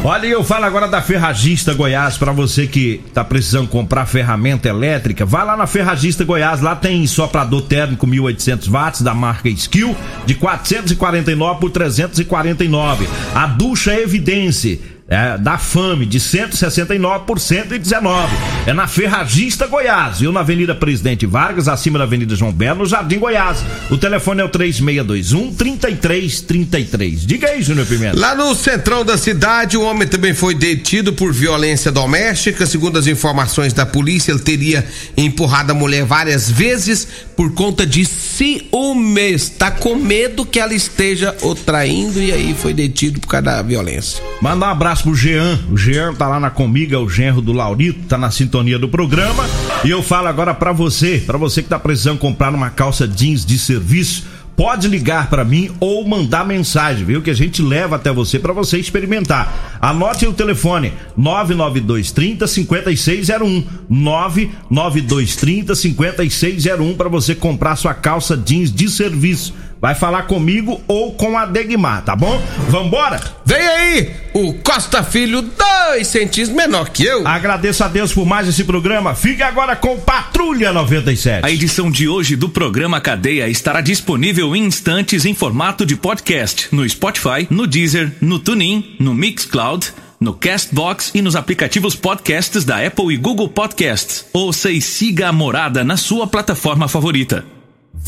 Olha, 0.01 0.27
eu 0.27 0.45
falo 0.45 0.63
agora 0.63 0.87
da 0.87 1.01
Ferragista 1.01 1.73
Goiás 1.73 2.17
para 2.17 2.31
você 2.31 2.65
que 2.65 3.01
tá 3.13 3.21
precisando 3.21 3.67
comprar 3.67 4.05
ferramenta 4.05 4.69
elétrica. 4.69 5.25
Vai 5.25 5.45
lá 5.45 5.57
na 5.57 5.67
Ferragista 5.67 6.23
Goiás, 6.23 6.61
lá 6.61 6.73
tem 6.73 7.05
soprador 7.05 7.63
térmico 7.63 8.07
1800 8.07 8.69
watts 8.69 9.01
da 9.01 9.13
marca 9.13 9.49
Skill 9.49 9.93
de 10.25 10.35
449 10.35 11.59
por 11.59 11.69
349. 11.69 13.09
A 13.35 13.45
ducha 13.45 13.93
Evidência 13.93 14.79
é, 15.09 15.37
da 15.39 15.57
Fame 15.57 16.05
de 16.05 16.19
169 16.19 17.25
por 17.25 17.39
119. 17.39 18.35
É 18.67 18.73
na 18.73 18.87
Ferragista 18.87 19.65
Goiás, 19.65 20.19
viu? 20.19 20.31
Na 20.31 20.41
Avenida 20.41 20.75
Presidente 20.75 21.25
Vargas, 21.25 21.67
acima 21.67 21.97
da 21.97 22.05
Avenida 22.05 22.35
João 22.35 22.51
Belo, 22.51 22.79
no 22.79 22.85
Jardim 22.85 23.17
Goiás. 23.17 23.65
O 23.89 23.97
telefone 23.97 24.41
é 24.41 24.43
o 24.43 24.49
3621 24.49 25.53
3333. 25.55 27.25
Diga 27.25 27.47
aí, 27.47 27.63
Júnior 27.63 27.87
Pimenta. 27.87 28.19
Lá 28.19 28.35
no 28.35 28.53
centrão 28.53 29.03
da 29.03 29.17
cidade, 29.17 29.75
o 29.75 29.81
homem 29.81 30.07
também 30.07 30.35
foi 30.35 30.53
detido 30.53 31.11
por 31.11 31.33
violência 31.33 31.91
doméstica. 31.91 32.67
Segundo 32.67 32.99
as 32.99 33.07
informações 33.07 33.73
da 33.73 33.85
polícia, 33.85 34.31
ele 34.31 34.39
teria 34.39 34.85
empurrado 35.17 35.71
a 35.71 35.75
mulher 35.75 36.05
várias 36.05 36.51
vezes 36.51 37.07
por 37.35 37.53
conta 37.53 37.85
de 37.85 38.05
ciúmes. 38.05 39.49
Tá 39.49 39.71
com 39.71 39.95
medo 39.95 40.45
que 40.45 40.59
ela 40.59 40.73
esteja 40.73 41.35
o 41.41 41.55
traindo 41.55 42.21
e 42.21 42.31
aí 42.31 42.53
foi 42.53 42.73
detido 42.73 43.19
por 43.19 43.27
causa 43.27 43.45
da 43.45 43.61
violência. 43.61 44.21
Manda 44.41 44.67
um 44.67 44.69
abraço 44.69 44.98
pro 45.01 45.15
Jean. 45.15 45.59
O 45.71 45.77
Jean 45.77 46.13
tá 46.13 46.27
lá 46.27 46.39
na 46.39 46.49
comiga, 46.49 46.99
o 46.99 47.09
genro 47.09 47.41
do 47.41 47.53
Laurito, 47.53 48.07
tá 48.07 48.17
na 48.17 48.31
sintonia 48.31 48.79
do 48.79 48.89
programa. 48.89 49.45
E 49.83 49.89
eu 49.89 50.01
falo 50.01 50.27
agora 50.27 50.53
pra 50.53 50.71
você, 50.71 51.23
pra 51.25 51.37
você 51.37 51.63
que 51.63 51.69
tá 51.69 51.79
precisando 51.79 52.19
comprar 52.19 52.53
uma 52.53 52.69
calça 52.69 53.07
jeans 53.07 53.45
de 53.45 53.57
serviço, 53.57 54.25
pode 54.59 54.89
ligar 54.89 55.29
pra 55.29 55.45
mim 55.45 55.71
ou 55.79 56.05
mandar 56.05 56.45
mensagem, 56.45 57.05
viu? 57.05 57.21
Que 57.21 57.29
a 57.29 57.33
gente 57.33 57.61
leva 57.61 57.95
até 57.95 58.11
você 58.11 58.37
pra 58.37 58.51
você 58.51 58.77
experimentar. 58.77 59.79
Anote 59.81 60.27
o 60.27 60.33
telefone: 60.33 60.91
99230 61.15 62.45
5601. 62.45 63.63
99230 63.89 65.75
5601 65.75 66.93
pra 66.97 67.07
você 67.07 67.33
comprar 67.33 67.77
sua 67.77 67.93
calça 67.93 68.35
jeans 68.35 68.69
de 68.69 68.89
serviço. 68.89 69.53
Vai 69.81 69.95
falar 69.95 70.23
comigo 70.23 70.81
ou 70.87 71.13
com 71.13 71.37
a 71.37 71.45
Degmar, 71.45 72.03
tá 72.03 72.15
bom? 72.15 72.41
Vambora? 72.67 73.21
Vem 73.45 73.65
aí 73.65 74.11
o 74.33 74.53
Costa 74.55 75.03
Filho, 75.03 75.41
dois 75.41 76.07
centímetros 76.07 76.49
menor 76.49 76.89
que 76.89 77.05
eu. 77.05 77.25
Agradeço 77.25 77.83
a 77.83 77.87
Deus 77.87 78.11
por 78.11 78.25
mais 78.25 78.47
esse 78.47 78.65
programa. 78.65 79.15
Fique 79.15 79.41
agora 79.41 79.75
com 79.75 79.97
Patrulha 79.97 80.73
97. 80.73 81.45
A 81.45 81.51
edição 81.51 81.89
de 81.89 82.09
hoje 82.09 82.35
do 82.35 82.49
programa 82.49 82.99
Cadeia 82.99 83.47
estará 83.47 83.79
disponível 83.79 84.53
em 84.55 84.65
instantes 84.65 85.25
em 85.25 85.33
formato 85.33 85.85
de 85.85 85.95
podcast 85.95 86.67
no 86.71 86.87
Spotify, 86.87 87.47
no 87.49 87.65
Deezer, 87.65 88.11
no 88.19 88.37
TuneIn, 88.37 88.97
no 88.99 89.13
Mixcloud, 89.13 89.93
no 90.19 90.33
Castbox 90.33 91.11
e 91.15 91.21
nos 91.21 91.35
aplicativos 91.35 91.95
podcasts 91.95 92.65
da 92.65 92.85
Apple 92.85 93.13
e 93.13 93.17
Google 93.17 93.47
Podcasts. 93.47 94.25
Ouça 94.33 94.69
e 94.69 94.81
siga 94.81 95.29
a 95.29 95.33
morada 95.33 95.83
na 95.83 95.95
sua 95.95 96.27
plataforma 96.27 96.87
favorita. 96.87 97.58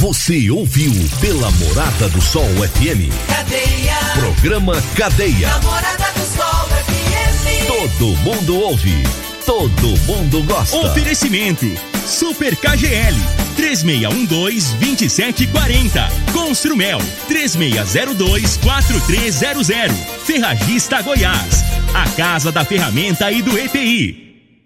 Você 0.02 0.50
ouviu 0.50 0.92
pela 1.20 1.52
Morada 1.52 2.10
do 2.10 2.20
Sol 2.20 2.44
FM. 2.44 3.14
Cadeia. 3.28 3.96
Programa 4.16 4.82
Cadeia. 4.96 5.48
Morada 5.60 6.12
do 6.14 6.26
Sol 6.26 6.68
FM. 6.88 7.68
Todo 7.68 8.08
mundo 8.18 8.60
ouve. 8.62 9.04
Todo 9.46 9.96
mundo 10.08 10.42
gosta. 10.46 10.76
Oferecimento. 10.76 11.68
Super 12.04 12.56
KGL 12.56 13.16
3612-2740. 13.56 16.12
Construmel 16.34 16.98
3602-4300. 17.30 19.92
Ferragista 20.26 21.04
Goiás. 21.04 21.64
A 21.94 22.10
Casa 22.16 22.52
da 22.52 22.66
Ferramenta 22.66 23.32
e 23.32 23.44
do 23.44 23.56
EPI. 23.56 24.31